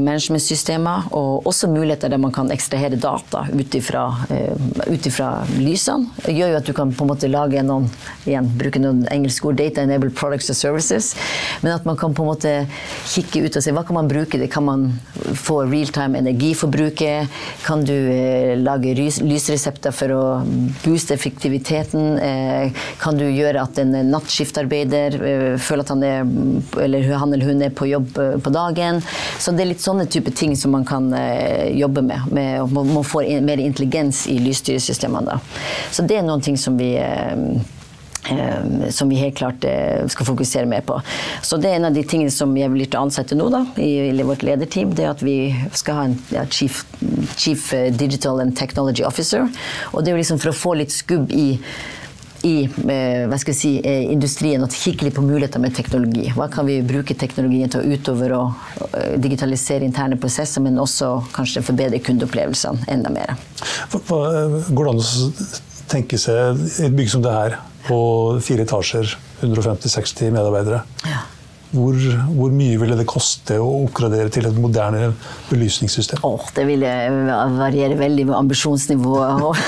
management 0.00 0.42
systemer 0.42 1.08
og 1.14 1.46
også 1.48 1.68
muligheter 1.70 2.08
der 2.08 2.20
man 2.20 2.32
kan 2.32 2.48
ekstrahere 2.54 2.96
data 2.96 3.44
ut 3.52 3.74
ifra 3.76 5.28
lysene, 5.58 6.08
gjør 6.24 6.54
jo 6.54 6.58
at 6.58 6.68
du 6.68 6.72
kan 6.76 6.92
på 6.96 7.04
en 7.04 7.10
måte 7.10 7.28
lage 7.30 7.62
noen 7.66 7.88
igjen, 8.24 8.48
bruke 8.58 8.80
noen 8.80 9.02
engelske 9.12 9.50
ord, 9.50 9.58
data 9.60 9.84
enabled 9.84 10.16
products 10.16 10.48
and 10.48 10.58
services, 10.58 11.10
men 11.60 11.74
at 11.74 11.84
man 11.88 11.98
kan 12.00 12.16
på 12.16 12.24
en 12.24 12.30
måte 12.30 12.54
kikke 13.12 13.44
ut 13.44 13.58
og 13.60 13.64
se 13.64 13.74
hva 13.76 13.84
kan 13.86 13.98
man 13.98 14.10
bruke 14.10 14.40
det? 14.40 14.50
Kan 14.52 14.66
man 14.68 14.88
få 15.36 15.60
realtime 15.68 16.18
energiforbruket? 16.22 17.28
Kan 17.66 17.84
du 17.88 17.94
lage 18.62 18.94
lysresepter 19.22 19.94
for 19.94 20.14
å 20.14 20.22
booste 20.84 21.14
effektiviteten? 21.14 22.18
Eh, 22.18 22.84
kan 23.00 23.18
du 23.18 23.24
gjøre 23.26 23.62
at 23.62 23.80
en 23.82 23.94
nattskiftarbeider 24.10 25.18
eh, 25.18 25.56
føler 25.62 25.84
at 25.84 25.92
han, 25.94 26.04
er, 26.04 26.28
eller 26.84 27.08
han 27.14 27.32
eller 27.34 27.50
hun 27.50 27.64
er 27.64 27.74
på 27.74 27.88
jobb 27.90 28.20
eh, 28.22 28.36
på 28.42 28.52
dagen? 28.54 29.00
Så 29.38 29.54
det 29.56 29.64
er 29.64 29.72
litt 29.72 29.84
sånne 29.84 30.08
type 30.10 30.34
ting 30.36 30.56
som 30.58 30.74
man 30.76 30.86
kan 30.88 31.08
jobbe 31.74 32.02
med. 32.04 32.28
med 32.32 32.72
man 32.72 33.04
får 33.06 33.28
mer 33.44 33.60
intelligens 33.62 34.26
i 34.28 34.38
lysstyresystemene. 34.42 35.38
Så 35.90 36.04
det 36.06 36.20
er 36.20 36.26
noen 36.26 36.44
ting 36.44 36.58
som 36.60 36.78
vi 36.78 36.94
som 38.90 39.08
vi 39.08 39.16
helt 39.16 39.36
klart 39.36 39.64
eh, 39.64 40.06
skal 40.06 40.26
fokusere 40.26 40.66
mer 40.66 40.80
på. 40.80 41.00
Så 41.42 41.56
det 41.56 41.70
er 41.70 41.80
en 41.80 41.88
av 41.90 41.94
de 41.96 42.04
tingene 42.04 42.32
som 42.34 42.54
jeg 42.56 42.70
vil 42.72 42.96
ansette 42.98 43.36
nå 43.38 43.48
da, 43.52 43.64
i, 43.80 44.12
vårt 44.22 44.44
lederteam. 44.46 44.94
det 44.94 45.06
er 45.06 45.12
at 45.12 45.22
Vi 45.22 45.38
skal 45.72 45.98
ha 45.98 46.08
en 46.08 46.18
ja, 46.34 46.46
chief, 46.46 46.84
chief, 47.36 47.72
eh, 47.74 47.92
Digital 47.92 48.40
and 48.40 48.56
Technology 48.56 49.04
Officer. 49.04 49.48
og 49.92 50.04
Det 50.04 50.10
er 50.10 50.16
jo 50.16 50.24
liksom 50.24 50.42
for 50.42 50.52
å 50.52 50.58
få 50.58 50.74
litt 50.78 50.94
skubb 50.94 51.32
i 51.32 51.48
i 52.46 52.68
hva 52.70 53.34
si, 53.50 53.80
industrien 53.82 54.62
og 54.62 54.70
kikke 54.70 55.08
litt 55.08 55.16
på 55.16 55.24
muligheter 55.26 55.58
med 55.58 55.74
teknologi. 55.74 56.28
Hva 56.36 56.46
kan 56.46 56.68
vi 56.68 56.76
bruke 56.86 57.16
teknologien 57.18 57.72
til 57.72 57.82
å 57.82 57.96
utover 57.96 58.34
å 58.36 58.42
digitalisere 59.18 59.82
interne 59.82 60.14
prosesser, 60.22 60.62
men 60.62 60.78
også 60.78 61.16
kanskje 61.34 61.64
forbedre 61.66 61.98
kundeopplevelsene 61.98 62.86
enda 62.94 63.10
mer. 63.10 63.34
Går 63.90 64.70
det 64.70 64.92
an 64.92 65.02
å 65.02 65.34
tenke 65.90 66.20
seg 66.22 66.62
et 66.86 66.94
bygg 66.94 67.10
som 67.16 67.26
det 67.26 67.34
her? 67.34 67.58
På 67.88 67.98
fire 68.44 68.66
etasjer, 68.68 69.16
150-60 69.40 70.30
medarbeidere. 70.34 70.84
Ja. 71.08 71.24
Hvor, 71.68 71.96
hvor, 72.32 72.52
mye 72.54 72.78
ville 72.80 72.96
det 72.96 73.04
koste 73.08 73.58
å 73.60 73.66
oppgradere 73.84 74.30
til 74.32 74.46
et 74.48 74.56
moderne 74.56 75.10
belysningssystem? 75.50 76.22
Oh, 76.24 76.46
det 76.56 76.64
ville 76.64 76.92
variere 77.58 77.98
veldig 77.98 78.24
med 78.30 78.36
ambisjonsnivået. 78.38 79.58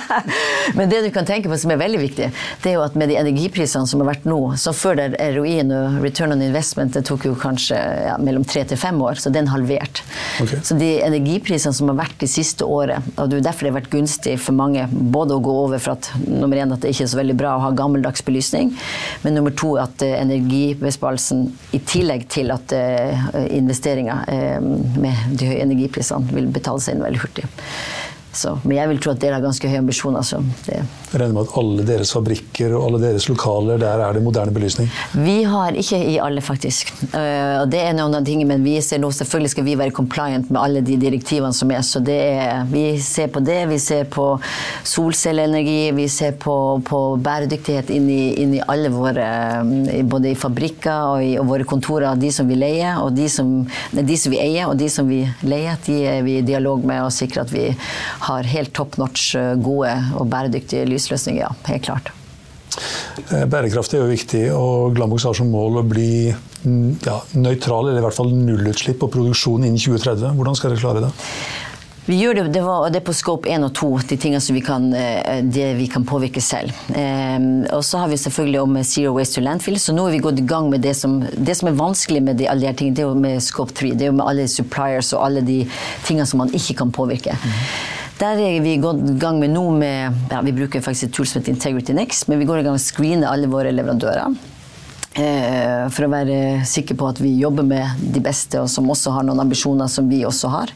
Men 0.78 0.90
det 0.90 1.04
du 1.04 1.10
kan 1.14 1.28
tenke 1.28 1.50
på 1.52 1.58
som 1.62 1.70
er 1.70 1.78
veldig 1.78 2.00
viktig, 2.02 2.30
det 2.64 2.72
er 2.72 2.74
jo 2.74 2.82
at 2.82 2.96
med 2.98 3.12
de 3.12 3.18
energiprisene 3.20 3.86
som 3.86 4.02
har 4.02 4.10
vært 4.10 4.26
nå, 4.26 4.40
så 4.58 4.74
før 4.74 4.98
der 4.98 5.14
ROI-en 5.36 5.70
og 5.76 6.00
return 6.02 6.34
on 6.34 6.42
investment 6.42 6.98
det 6.98 7.04
tok 7.06 7.28
jo 7.28 7.36
kanskje 7.38 7.78
ja, 7.78 8.16
mellom 8.18 8.42
tre 8.48 8.64
til 8.66 8.80
fem 8.80 8.98
år, 9.06 9.22
så 9.22 9.30
den 9.30 9.46
halvert. 9.52 10.02
Okay. 10.42 10.58
Så 10.66 10.74
de 10.80 10.96
energiprisene 11.06 11.78
som 11.78 11.94
har 11.94 12.00
vært 12.02 12.18
de 12.24 12.30
siste 12.30 12.66
året, 12.66 13.06
og 13.14 13.30
det 13.30 13.38
er 13.38 13.46
derfor 13.52 13.68
det 13.68 13.74
har 13.74 13.78
vært 13.78 13.92
gunstig 13.94 14.34
for 14.42 14.58
mange 14.58 14.88
både 14.90 15.38
å 15.38 15.44
gå 15.46 15.54
over 15.62 15.82
for 15.82 15.94
at 15.94 16.10
nummer 16.26 16.58
én 16.58 16.74
at 16.74 16.82
det 16.82 16.90
ikke 16.90 17.06
er 17.06 17.14
så 17.14 17.22
veldig 17.22 17.38
bra 17.38 17.54
å 17.54 17.64
ha 17.68 17.72
gammeldags 17.76 18.26
belysning, 18.26 18.74
men 19.22 19.38
nummer 19.38 19.54
to 19.54 19.76
at 19.78 20.02
eh, 20.02 20.18
energibesparelsen 20.18 21.35
i 21.76 21.80
tillegg 21.86 22.26
til 22.32 22.52
at 22.54 22.72
eh, 22.76 23.28
investeringer 23.56 24.24
eh, 24.32 24.58
med 24.60 25.36
de 25.38 25.50
høye 25.50 25.62
energiprisene 25.64 26.34
vil 26.36 26.50
betale 26.52 26.82
seg 26.82 26.96
inn 26.96 27.06
veldig 27.06 27.22
hurtig. 27.24 27.46
Så, 28.36 28.52
men 28.64 28.76
jeg 28.76 28.90
vil 28.90 28.98
tro 29.00 29.14
at 29.14 29.20
dere 29.22 29.38
har 29.38 29.44
ganske 29.44 29.68
høye 29.70 29.80
ambisjoner. 29.80 30.26
Jeg 31.16 31.22
regner 31.22 31.36
med 31.38 31.46
at 31.48 31.54
alle 31.56 31.84
deres 31.88 32.10
fabrikker 32.12 32.74
og 32.76 32.82
alle 32.90 32.98
deres 33.00 33.24
lokaler, 33.30 33.78
der 33.80 34.02
er 34.04 34.12
det 34.12 34.20
moderne 34.20 34.52
belysning? 34.52 34.90
Vi 35.16 35.38
har 35.48 35.72
ikke 35.72 35.96
i 36.12 36.18
alle, 36.20 36.42
faktisk. 36.44 36.90
Og 37.06 37.70
det 37.72 37.78
er 37.80 37.94
noen 37.96 38.18
av 38.18 38.26
tingene, 38.26 38.50
men 38.50 38.66
vi 38.66 38.74
ser 38.84 39.00
nå 39.00 39.08
selvfølgelig 39.16 39.54
skal 39.54 39.64
vi 39.64 39.78
være 39.80 39.94
compliant 39.96 40.50
med 40.52 40.60
alle 40.60 40.82
de 40.84 40.98
direktivene 41.00 41.56
som 41.56 41.72
er. 41.72 41.80
Så 41.88 42.02
er, 42.12 42.66
vi 42.68 42.98
ser 43.00 43.30
på 43.32 43.40
det. 43.40 43.62
Vi 43.70 43.78
ser 43.80 44.04
på 44.12 44.26
solcelleenergi, 44.84 45.94
vi 45.96 46.04
ser 46.12 46.36
på, 46.42 46.56
på 46.84 47.00
bæredyktighet 47.24 47.94
inn 47.96 48.10
i, 48.12 48.20
inn 48.44 48.52
i, 48.58 48.60
alle 48.66 48.92
våre 48.92 49.24
Både 50.06 50.34
i 50.34 50.36
fabrikker 50.36 51.14
og 51.14 51.24
i 51.24 51.32
og 51.40 51.48
våre 51.48 51.64
kontorer, 51.68 52.20
de 52.20 52.28
som 52.34 52.48
vi 52.50 52.58
leier, 52.60 53.00
og 53.00 53.16
de 53.16 53.30
som, 53.32 53.56
de 53.96 54.20
som 54.20 54.34
vi 54.34 54.42
eier, 54.42 54.68
og 54.68 54.76
de 54.76 54.90
som 54.92 55.08
vi 55.08 55.22
leier, 55.48 55.80
de 55.88 55.96
er 56.12 56.22
vi 56.26 56.36
i 56.42 56.44
dialog 56.44 56.84
med 56.86 57.06
og 57.06 57.14
sikrer 57.14 57.46
at 57.46 57.54
vi 57.54 57.70
har 58.28 58.52
helt 58.52 58.74
top 58.76 58.98
notch 59.00 59.32
eh, 59.38 59.54
gode 59.56 59.94
og 60.18 60.28
bæredyktige 60.32 60.84
lysløsninger. 61.06 61.46
Ja, 61.46 61.52
helt 61.70 61.86
klart. 61.86 62.12
Eh, 63.30 63.46
bærekraft 63.48 63.94
er 63.94 64.04
jo 64.04 64.10
viktig, 64.10 64.42
og 64.52 64.96
Glambox 64.96 65.24
har 65.28 65.36
som 65.38 65.48
mål 65.52 65.80
å 65.80 65.86
bli 65.86 66.32
mm, 66.32 66.98
ja, 67.06 67.20
nøytral, 67.38 67.88
eller 67.88 68.02
i 68.02 68.06
hvert 68.06 68.18
fall 68.18 68.34
nullutslipp 68.34 69.00
på 69.02 69.12
produksjon 69.14 69.64
innen 69.64 69.80
2030. 69.80 70.34
Hvordan 70.36 70.58
skal 70.58 70.74
dere 70.74 70.82
klare 70.82 71.06
det? 71.06 71.14
Vi 72.06 72.20
gjør 72.20 72.36
det, 72.38 72.42
det, 72.54 72.60
var, 72.62 72.84
det 72.94 73.00
på 73.02 73.10
scope 73.16 73.50
1 73.50 73.64
og 73.66 73.72
2, 73.74 73.88
de 74.12 74.18
tingene 74.22 74.42
som 74.44 74.54
vi 74.54 74.62
kan, 74.62 74.84
eh, 74.94 75.40
det 75.42 75.72
vi 75.80 75.88
kan 75.90 76.04
påvirke 76.06 76.42
selv. 76.44 76.70
Um, 76.94 77.64
og 77.74 77.82
så 77.82 78.04
har 78.04 78.12
vi 78.12 78.20
selvfølgelig 78.20 78.60
om 78.62 78.78
Zero 78.86 79.16
Waste 79.16 79.40
to 79.40 79.42
Landfill, 79.42 79.80
så 79.82 79.94
nå 79.96 80.04
har 80.06 80.14
vi 80.14 80.22
gått 80.22 80.38
i 80.38 80.46
gang 80.46 80.70
med 80.70 80.86
det 80.86 80.94
som, 80.94 81.18
det 81.34 81.56
som 81.58 81.72
er 81.72 81.80
vanskelig 81.80 82.22
med 82.28 82.38
de, 82.38 82.46
alle 82.46 82.62
de 82.62 82.70
her 82.70 82.78
tingene, 82.78 82.94
det 82.94 83.02
er 83.02 83.10
jo 83.10 83.24
med 83.26 83.42
scope 83.42 83.74
3. 83.74 83.96
Det 83.98 84.06
er 84.06 84.12
jo 84.12 84.18
med 84.20 84.26
alle 84.28 84.46
suppliers 84.52 85.10
og 85.16 85.24
alle 85.26 85.42
de 85.48 85.64
tingene 86.06 86.28
som 86.30 86.44
man 86.44 86.54
ikke 86.54 86.78
kan 86.84 86.94
påvirke. 86.94 87.34
Mm. 87.42 87.58
Der 88.16 88.38
er 88.40 88.62
vi 88.64 88.78
gått 88.80 89.02
i 89.04 89.14
gang 89.20 89.36
med 89.42 89.52
nå 89.52 89.62
med 89.76 90.30
ja, 90.30 90.40
Vi 90.44 90.54
bruker 90.56 90.80
faktisk 90.84 91.10
et 91.10 91.16
tool 91.16 91.26
som 91.28 91.40
heter 91.40 91.52
Integrity 91.52 91.92
Next, 91.96 92.30
men 92.30 92.40
vi 92.40 92.46
går 92.48 92.62
i 92.62 92.64
gang 92.64 92.76
med 92.76 92.80
å 92.80 92.86
screene 92.86 93.28
alle 93.28 93.50
våre 93.52 93.74
leverandører. 93.74 94.38
Eh, 95.16 95.84
for 95.92 96.06
å 96.06 96.12
være 96.12 96.38
sikker 96.68 96.96
på 96.96 97.08
at 97.08 97.20
vi 97.20 97.34
jobber 97.40 97.64
med 97.68 98.00
de 98.14 98.20
beste, 98.24 98.60
og 98.60 98.70
som 98.72 98.88
også 98.92 99.12
har 99.16 99.24
noen 99.24 99.44
ambisjoner 99.44 99.88
som 99.92 100.08
vi 100.08 100.22
også 100.28 100.52
har. 100.52 100.72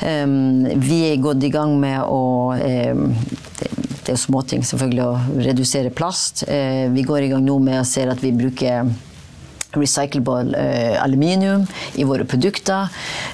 Vi 0.00 0.98
er 1.10 1.20
gått 1.20 1.42
i 1.44 1.50
gang 1.52 1.74
med 1.76 2.00
å 2.06 2.54
Det 2.56 4.14
er 4.14 4.16
jo 4.16 4.22
småting, 4.22 4.62
selvfølgelig, 4.64 5.04
å 5.04 5.42
redusere 5.44 5.90
plast. 5.94 6.42
Eh, 6.48 6.88
vi 6.90 7.02
går 7.06 7.26
i 7.26 7.34
gang 7.34 7.44
nå 7.46 7.58
med 7.62 7.82
å 7.82 7.86
se 7.86 8.06
at 8.08 8.22
vi 8.22 8.32
bruker 8.34 8.88
recyclable 9.76 10.54
uh, 10.54 11.02
aluminium 11.02 11.66
i 11.94 12.06
våre 12.08 12.24
produkter. 12.24 12.88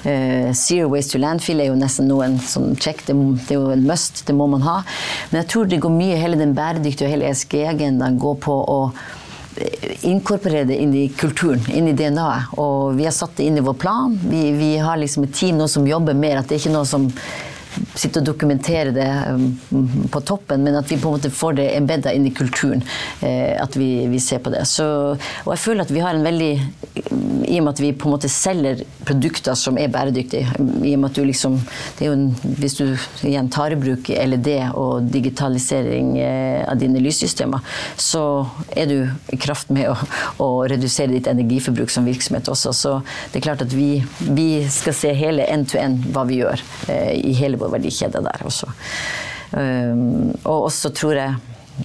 Uh, 0.05 0.53
zero 0.53 0.89
waste 0.93 1.15
to 1.15 1.21
landfill 1.21 1.61
er 1.63 1.71
jo 1.71 1.77
nesten 1.79 2.09
noe 2.11 2.29
sånn 2.45 2.75
check, 2.79 3.05
det, 3.07 3.15
det, 3.43 3.55
er 3.55 3.61
jo 3.61 3.71
en 3.75 3.85
must, 3.87 4.25
det 4.27 4.35
må 4.37 4.49
man 4.51 4.65
ha. 4.67 4.81
Men 5.31 5.41
jeg 5.43 5.51
tror 5.53 5.69
det 5.69 5.81
går 5.83 5.95
mye, 5.95 6.19
hele 6.21 6.39
den 6.39 6.55
bæredyktige 6.57 7.07
og 7.07 7.15
hele 7.15 7.31
ESG-agendaen 7.31 8.19
går 8.21 8.37
på 8.45 8.59
å 8.77 8.81
inkorporere 10.05 10.67
det 10.69 10.77
inn 10.81 10.93
i 10.95 11.07
kulturen, 11.09 11.63
inn 11.73 11.87
i 11.89 11.95
DNA-et. 11.97 12.53
Og 12.61 12.97
vi 12.97 13.07
har 13.07 13.15
satt 13.15 13.37
det 13.39 13.47
inn 13.47 13.57
i 13.57 13.65
vår 13.65 13.77
plan. 13.81 14.17
Vi, 14.29 14.51
vi 14.57 14.75
har 14.77 14.99
liksom 15.01 15.25
et 15.25 15.33
team 15.35 15.57
nå 15.57 15.67
som 15.71 15.87
jobber 15.87 16.17
mer. 16.17 16.41
At 16.41 16.49
det 16.49 16.57
er 16.57 16.65
ikke 16.65 16.75
noe 16.75 16.87
som 16.89 17.07
sitte 17.95 18.21
og 18.21 18.27
dokumentere 18.29 18.93
det 18.95 19.07
um, 19.31 20.07
på 20.11 20.21
toppen, 20.27 20.63
men 20.65 20.77
at 20.79 20.89
vi 20.91 20.99
på 20.99 21.09
en 21.09 21.17
måte 21.17 21.33
får 21.33 21.57
det 21.59 21.67
embedda 21.77 22.13
inn 22.15 22.27
i 22.29 22.33
kulturen. 22.35 22.83
Eh, 23.21 23.55
at 23.61 23.75
vi, 23.77 24.07
vi, 24.07 24.19
ser 24.19 24.41
på 24.43 24.51
det. 24.53 24.65
Så, 24.69 24.85
og 25.45 25.51
jeg 25.53 25.63
føler 25.63 25.85
at 25.85 25.93
vi 25.93 26.03
har 26.03 26.15
en 26.15 26.25
veldig 26.25 26.51
I 27.47 27.59
og 27.59 27.63
med 27.65 27.71
at 27.71 27.81
vi 27.81 27.93
på 27.95 28.09
en 28.09 28.15
måte 28.15 28.29
selger 28.31 28.83
produkter 29.07 29.55
som 29.57 29.77
er 29.79 29.91
bæredyktige. 29.93 30.47
I 30.83 30.95
og 30.95 31.01
med 31.01 31.09
at 31.09 31.17
du 31.17 31.23
liksom 31.25 31.57
det 31.97 32.05
er 32.05 32.11
jo 32.11 32.17
en, 32.17 32.27
Hvis 32.59 32.77
du 32.79 32.85
igjen 33.27 33.49
tar 33.53 33.73
i 33.73 33.79
bruk 33.79 34.09
LED 34.09 34.49
og 34.77 35.07
digitalisering 35.13 36.15
eh, 36.21 36.63
av 36.67 36.79
dine 36.81 37.01
lyssystemer, 37.03 37.63
så 37.97 38.23
er 38.75 38.89
du 38.89 38.97
i 39.33 39.39
kraft 39.39 39.71
med 39.73 39.91
å, 39.91 39.95
å 40.43 40.49
redusere 40.69 41.13
ditt 41.13 41.29
energiforbruk 41.31 41.91
som 41.93 42.07
virksomhet 42.07 42.49
også. 42.51 42.73
Så 42.75 42.93
det 43.31 43.41
er 43.41 43.47
klart 43.49 43.63
at 43.65 43.73
vi, 43.75 44.03
vi 44.19 44.49
skal 44.71 44.95
se 44.97 45.13
hele 45.17 45.45
end 45.47 45.69
to 45.71 45.79
end 45.81 46.05
hva 46.13 46.25
vi 46.27 46.41
gjør 46.41 46.61
eh, 46.91 47.13
i 47.17 47.35
hele 47.37 47.59
vår 47.59 47.66
og 47.67 47.75
verdikjede 47.75 48.23
der 48.25 48.47
også. 48.47 48.71
Um, 49.51 50.33
og 50.43 50.67
også 50.67 50.91
tror 50.95 51.15
jeg 51.19 51.35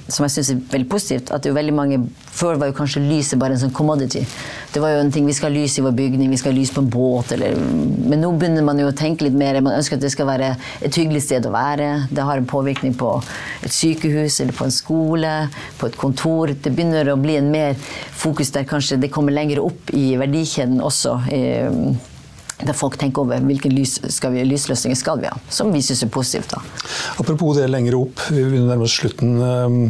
som 0.08 0.24
jeg 0.24 0.32
syns 0.32 0.50
er 0.54 0.60
veldig 0.72 0.88
positivt, 0.88 1.30
at 1.34 1.44
det 1.44 1.50
er 1.50 1.56
veldig 1.58 1.74
mange 1.76 1.98
Før 2.32 2.56
var 2.56 2.70
jo 2.70 2.74
kanskje 2.76 3.02
lyset 3.04 3.36
bare 3.38 3.52
en 3.52 3.60
sånn 3.60 3.74
commodity. 3.76 4.22
Det 4.72 4.80
var 4.80 4.94
jo 4.94 5.02
en 5.02 5.10
ting 5.12 5.26
Vi 5.28 5.34
skal 5.36 5.50
ha 5.50 5.54
lys 5.54 5.74
i 5.76 5.84
vår 5.84 5.92
bygning, 5.98 6.30
vi 6.32 6.38
skal 6.40 6.54
ha 6.54 6.56
lys 6.56 6.72
på 6.72 6.80
en 6.80 6.88
båt, 6.90 7.34
eller 7.36 7.58
Men 7.60 8.22
nå 8.24 8.30
begynner 8.40 8.64
man 8.64 8.80
jo 8.80 8.88
å 8.88 8.96
tenke 8.96 9.26
litt 9.26 9.36
mer. 9.36 9.60
Man 9.60 9.76
ønsker 9.76 9.98
at 9.98 10.04
det 10.04 10.12
skal 10.14 10.30
være 10.30 10.54
et 10.80 10.96
hyggelig 10.96 11.26
sted 11.26 11.46
å 11.46 11.52
være. 11.52 11.90
Det 12.10 12.24
har 12.24 12.40
en 12.40 12.48
påvirkning 12.48 12.96
på 12.98 13.10
et 13.62 13.72
sykehus 13.72 14.40
eller 14.42 14.56
på 14.56 14.66
en 14.66 14.74
skole, 14.74 15.34
på 15.80 15.90
et 15.90 15.98
kontor. 16.00 16.54
Det 16.54 16.72
begynner 16.72 17.12
å 17.12 17.20
bli 17.20 17.36
en 17.40 17.52
mer 17.52 17.76
fokus 18.22 18.52
der 18.54 18.68
kanskje 18.68 19.00
det 19.02 19.12
kommer 19.12 19.36
lenger 19.36 19.60
opp 19.62 19.92
i 19.96 20.14
verdikjeden 20.20 20.80
også. 20.84 21.18
Der 22.66 22.76
folk 22.76 22.98
tenker 23.00 23.24
over 23.24 23.42
hvilke 23.42 23.70
lys 23.72 23.98
skal 24.14 24.34
vi, 24.36 24.44
lysløsninger 24.46 24.98
skal 24.98 25.22
vi 25.22 25.30
ha. 25.30 25.36
Som 25.50 25.72
vi 25.74 25.82
syns 25.84 26.04
er 26.06 26.12
positivt. 26.12 26.54
da. 26.54 26.62
Apropos 27.18 27.56
det 27.58 27.68
lenger 27.70 27.98
opp, 27.98 28.26
vi 28.30 28.42
begynner 28.44 28.74
nærmest 28.74 29.00
slutten. 29.00 29.36
Ehm, 29.42 29.84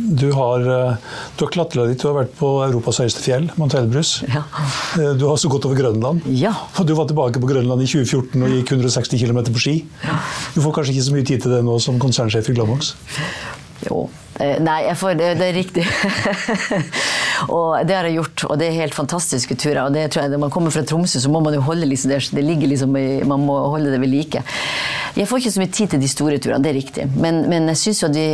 du 0.00 0.30
har, 0.32 0.60
eh, 0.60 0.96
du 1.36 1.44
har 1.44 1.50
klatra 1.52 1.86
dit, 1.86 1.98
du 1.98 2.08
har 2.08 2.14
vært 2.22 2.32
på 2.38 2.48
Europas 2.64 3.00
høyeste 3.02 3.20
fjell, 3.20 3.50
Mount 3.60 3.74
Elbrus. 3.76 4.22
Ja. 4.28 4.44
Eh, 4.96 5.12
du 5.18 5.26
har 5.26 5.34
også 5.34 5.50
gått 5.52 5.66
over 5.68 5.76
Grønland. 5.76 6.22
Ja. 6.26 6.54
Og 6.78 6.86
du 6.86 6.94
var 6.94 7.06
tilbake 7.10 7.42
på 7.42 7.50
Grønland 7.50 7.82
i 7.82 7.88
2014 7.90 8.42
og 8.42 8.54
gikk 8.54 8.72
160 8.78 9.20
km 9.20 9.42
på 9.52 9.60
ski. 9.60 9.76
Ja. 10.04 10.16
Du 10.54 10.62
får 10.64 10.78
kanskje 10.78 10.96
ikke 10.96 11.08
så 11.10 11.16
mye 11.18 11.26
tid 11.26 11.44
til 11.44 11.56
det 11.56 11.62
nå 11.66 11.76
som 11.82 12.00
konsernsjef 12.00 12.48
i 12.48 12.56
Glamox? 12.56 12.94
Jo. 13.88 14.08
Eh, 14.40 14.56
nei, 14.62 14.94
får, 14.96 15.18
det, 15.18 15.34
det, 15.36 15.50
er 15.50 15.56
riktig. 15.58 15.84
og 17.48 17.86
det 17.88 17.96
har 17.96 18.08
jeg 18.08 18.18
gjort, 18.18 18.44
og 18.50 18.58
det 18.60 18.68
er 18.68 18.80
helt 18.82 18.96
fantastiske 18.96 19.56
turer. 19.56 19.82
og 19.84 19.94
det 19.94 20.10
tror 20.10 20.24
jeg, 20.24 20.30
Når 20.30 20.44
man 20.46 20.50
kommer 20.50 20.70
fra 20.70 20.82
Tromsø, 20.82 21.20
så 21.20 21.30
må 21.30 21.40
man 21.40 21.54
jo 21.54 21.60
holde 21.60 21.86
liksom 21.86 22.10
det, 22.10 22.22
det 22.36 22.44
ligger 22.44 22.68
liksom 22.68 22.96
i, 22.96 23.22
man 23.24 23.40
må 23.46 23.58
holde 23.70 23.90
det 23.90 24.00
ved 24.00 24.08
like. 24.10 24.42
Jeg 25.16 25.26
får 25.26 25.40
ikke 25.40 25.50
så 25.50 25.60
mye 25.60 25.72
tid 25.74 25.90
til 25.90 26.02
de 26.02 26.08
store 26.10 26.38
turene, 26.38 26.62
det 26.62 26.70
er 26.70 26.76
riktig. 26.78 27.04
Men, 27.18 27.42
men 27.50 27.66
jeg 27.72 27.78
synes 27.80 28.02
jo 28.04 28.10
de, 28.14 28.24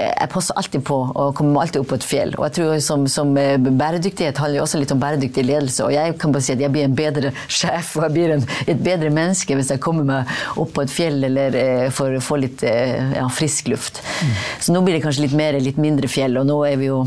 jeg 0.00 0.30
passer 0.32 0.56
alltid 0.58 0.82
på 0.86 0.96
og 1.06 1.34
kommer 1.38 1.62
alltid 1.62 1.82
opp 1.82 1.92
på 1.92 1.98
et 2.00 2.06
fjell. 2.06 2.34
Og 2.38 2.46
jeg 2.48 2.56
tror 2.58 2.80
som, 2.82 3.04
som 3.10 3.30
eh, 3.38 3.54
bæredyktighet 3.58 4.40
handler 4.42 4.58
jo 4.58 4.64
også 4.66 4.80
litt 4.82 4.94
om 4.94 5.02
bæredyktig 5.02 5.44
ledelse. 5.46 5.84
Og 5.86 5.94
jeg 5.94 6.16
kan 6.20 6.34
bare 6.34 6.46
si 6.46 6.54
at 6.56 6.64
jeg 6.64 6.74
blir 6.74 6.88
en 6.88 6.96
bedre 6.98 7.34
sjef 7.46 7.94
og 7.98 8.08
jeg 8.08 8.16
blir 8.16 8.34
en, 8.34 8.46
et 8.66 8.82
bedre 8.82 9.12
menneske 9.14 9.54
hvis 9.54 9.70
jeg 9.74 9.82
kommer 9.84 10.08
meg 10.08 10.34
opp 10.60 10.74
på 10.74 10.84
et 10.84 10.94
fjell 10.94 11.28
eller 11.30 11.58
eh, 11.60 11.86
for 11.94 12.18
å 12.18 12.24
få 12.24 12.40
litt 12.42 12.64
eh, 12.66 13.14
ja, 13.14 13.28
frisk 13.30 13.70
luft. 13.70 14.02
Mm. 14.02 14.34
Så 14.66 14.74
nå 14.74 14.82
blir 14.82 14.98
det 14.98 15.04
kanskje 15.06 15.28
litt 15.28 15.38
mer, 15.38 15.60
litt 15.62 15.78
mindre 15.80 16.10
fjell. 16.10 16.40
Og 16.40 16.50
nå 16.50 16.58
er 16.66 16.80
vi 16.80 16.90
jo 16.90 17.04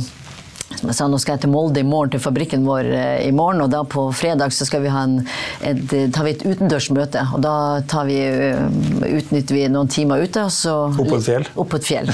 som 0.77 0.91
jeg 0.91 0.97
sa, 0.97 1.07
nå 1.09 1.17
skal 1.21 1.37
jeg 1.37 1.45
til 1.45 1.51
Molde 1.53 1.81
i 1.81 1.87
morgen, 1.87 2.11
til 2.13 2.21
fabrikken 2.21 2.65
vår 2.67 2.89
eh, 2.93 3.27
i 3.27 3.31
morgen. 3.35 3.63
Og 3.65 3.71
da 3.73 3.81
på 3.87 4.07
fredag 4.15 4.53
så 4.55 4.67
skal 4.67 4.83
vi 4.83 4.91
ha 4.93 5.03
en, 5.07 5.17
et, 5.65 5.81
tar 6.13 6.27
vi 6.27 6.35
et 6.35 6.45
utendørsmøte. 6.45 7.23
Og 7.35 7.41
da 7.43 8.03
vi, 8.07 8.19
eh, 8.21 8.61
utnytter 9.17 9.57
vi 9.57 9.65
noen 9.73 9.89
timer 9.91 10.21
ute. 10.21 10.45
Og 10.45 10.53
så, 10.53 10.75
opp 10.91 11.09
på 11.09 11.19
et 11.19 11.27
fjell? 11.27 11.47
Opp 11.61 11.71
på 11.73 11.79
et 11.81 11.87
fjell. 11.87 12.11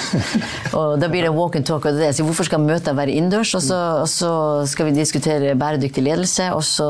og 0.80 0.96
da 1.02 1.10
blir 1.12 1.28
det 1.28 1.34
walk 1.36 1.58
and 1.60 1.68
talk. 1.68 1.88
Og 1.90 2.00
det, 2.00 2.14
så 2.16 2.26
hvorfor 2.28 2.48
skal 2.48 2.64
møtet 2.64 2.96
være 2.98 3.14
innendørs? 3.14 3.54
Og, 3.60 3.68
og, 3.76 4.08
så 4.10 4.32
skal 4.70 4.90
vi 4.90 4.96
diskutere 4.98 5.56
bæredyktig 5.60 6.06
ledelse, 6.06 6.50
og 6.56 6.64
så 6.68 6.88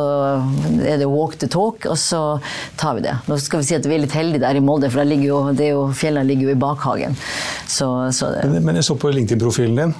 er 0.83 1.01
det 1.01 1.09
walk 1.09 1.39
the 1.41 1.49
talk, 1.51 1.87
og 1.89 1.97
så 1.99 2.21
tar 2.79 2.99
vi 2.99 3.07
det. 3.07 3.17
Nå 3.29 3.39
skal 3.41 3.63
vi 3.63 3.69
si 3.69 3.77
at 3.77 3.87
vi 3.89 3.97
er 3.97 4.05
litt 4.05 4.15
heldige 4.15 4.43
der 4.45 4.59
i 4.59 4.63
Molde, 4.63 4.91
for 4.93 5.05
ligger 5.07 5.27
jo, 5.29 5.41
jo, 5.57 5.83
fjellene 5.97 6.27
ligger 6.29 6.51
jo 6.51 6.55
i 6.55 6.59
bakhagen. 6.59 7.17
Så, 7.67 7.89
så 8.15 8.33
men, 8.43 8.61
men 8.65 8.79
jeg 8.79 8.87
så 8.87 8.97
på 8.99 9.11
LinkedIn-profilen 9.13 9.79
din. 9.79 9.95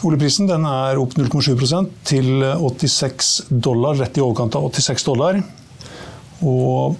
Oljeprisen 0.00 0.48
er 0.48 0.96
opp 0.96 1.12
0,7% 1.18 1.90
til 2.08 2.40
86 2.40 3.52
dollar, 3.52 4.00
rett 4.00 4.16
i 4.16 4.24
overkant 4.24 4.56
av 4.56 4.64
86 4.70 5.04
dollar. 5.10 5.36
Og 6.40 6.96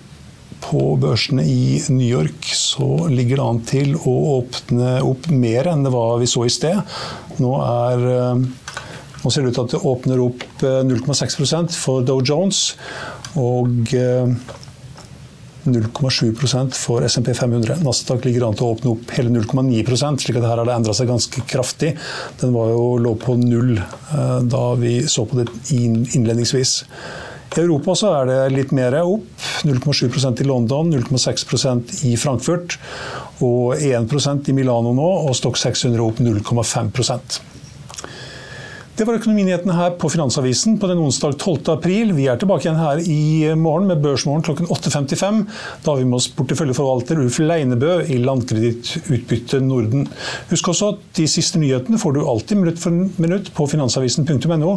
på 0.61 0.97
børsene 1.01 1.41
i 1.49 1.81
New 1.89 2.07
York 2.07 2.45
så 2.53 3.09
ligger 3.09 3.41
det 3.41 3.47
an 3.47 3.61
til 3.69 3.95
å 3.97 4.37
åpne 4.37 5.03
opp 5.07 5.31
mer 5.33 5.67
enn 5.73 5.85
det 5.87 5.93
var 5.95 6.19
vi 6.21 6.29
så 6.29 6.45
i 6.45 6.53
sted. 6.53 6.77
Nå, 7.41 7.55
er, 7.65 8.05
eh, 8.13 8.37
nå 9.21 9.31
ser 9.31 9.45
det 9.45 9.53
ut 9.53 9.57
til 9.59 9.67
at 9.67 9.75
det 9.75 9.87
åpner 9.93 10.19
opp 10.25 10.41
0,6 10.65 11.41
eh, 11.43 11.77
for 11.77 11.97
Dow 12.07 12.21
Jones 12.25 12.59
og 13.39 13.69
0,7 13.91 15.69
eh, 15.69 15.73
for 16.77 16.99
SMP 17.07 17.29
500. 17.37 17.77
Nasdaq 17.85 18.25
ligger 18.25 18.49
an 18.49 18.57
til 18.59 18.67
å 18.67 18.73
åpne 18.77 18.91
opp 18.95 19.07
hele 19.17 19.31
0,9 19.35 20.21
slik 20.25 20.37
at 20.41 20.49
her 20.49 20.57
har 20.57 20.67
det 20.69 20.77
endra 20.77 20.93
seg 20.97 21.11
ganske 21.13 21.39
kraftig. 21.51 21.91
Den 22.41 22.51
var 22.57 22.67
jo, 22.73 22.85
lå 23.03 23.13
på 23.21 23.31
null 23.41 23.73
da 24.51 24.65
vi 24.81 24.93
så 25.09 25.23
på 25.29 25.35
det 25.41 25.47
innledningsvis. 25.75 26.73
I 27.51 27.65
Europa 27.65 27.97
så 27.99 28.07
er 28.15 28.25
det 28.29 28.55
litt 28.55 28.73
mer 28.75 28.95
opp. 29.03 29.27
0,7% 29.67 30.41
i 30.41 30.47
London, 30.47 30.93
0,6% 30.95 32.05
i 32.09 32.15
Frankfurt 32.17 32.79
og 33.45 33.75
1% 33.77 34.51
i 34.53 34.55
Milano 34.57 34.95
nå, 34.97 35.09
og 35.27 35.35
Stock 35.37 35.59
600 35.59 36.05
opp 36.05 36.23
0,5 36.23 37.50
Det 39.01 39.07
var 39.09 39.17
økonominyhetene 39.17 39.73
her 39.73 39.95
på 39.97 40.11
Finansavisen 40.13 40.75
på 40.77 40.89
den 40.91 40.99
onsdag 41.01 41.39
12. 41.41 41.71
april. 41.73 42.11
Vi 42.13 42.27
er 42.29 42.37
tilbake 42.37 42.67
igjen 42.67 42.77
her 42.77 42.99
i 43.01 43.55
morgen 43.57 43.87
med 43.89 44.03
Børsmorgen 44.05 44.45
klokken 44.45 44.69
8.55. 44.69 45.39
Da 45.81 45.95
har 45.95 46.03
vi 46.03 46.05
med 46.05 46.19
oss 46.19 46.27
porteføljeforvalter 46.37 47.23
Ulf 47.23 47.39
Leinebø 47.41 47.95
i 48.05 48.19
Landkredittutbytte 48.21 49.63
Norden. 49.65 50.05
Husk 50.53 50.69
også 50.75 50.93
at 50.93 51.09
de 51.17 51.25
siste 51.33 51.63
nyhetene 51.63 51.97
får 52.03 52.19
du 52.19 52.27
alltid 52.29 52.61
minutt 52.61 52.85
for 52.85 52.93
minutt 53.25 53.49
på 53.57 53.71
finansavisen.no. 53.73 54.77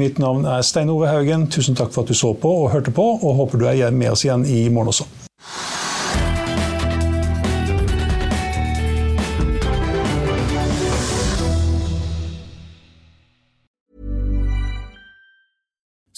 Mitt 0.00 0.16
navn 0.24 0.48
er 0.48 0.64
Stein 0.64 0.88
Ove 0.88 1.12
Haugen. 1.12 1.50
Tusen 1.52 1.76
takk 1.76 1.92
for 1.92 2.08
at 2.08 2.08
du 2.08 2.16
så 2.16 2.32
på 2.32 2.62
og 2.62 2.70
hørte 2.72 2.96
på, 2.96 3.10
og 3.20 3.42
håper 3.42 3.60
du 3.60 3.68
er 3.68 3.92
med 3.92 4.16
oss 4.16 4.24
igjen 4.24 4.48
i 4.48 4.64
morgen 4.72 4.96
også. 4.96 5.12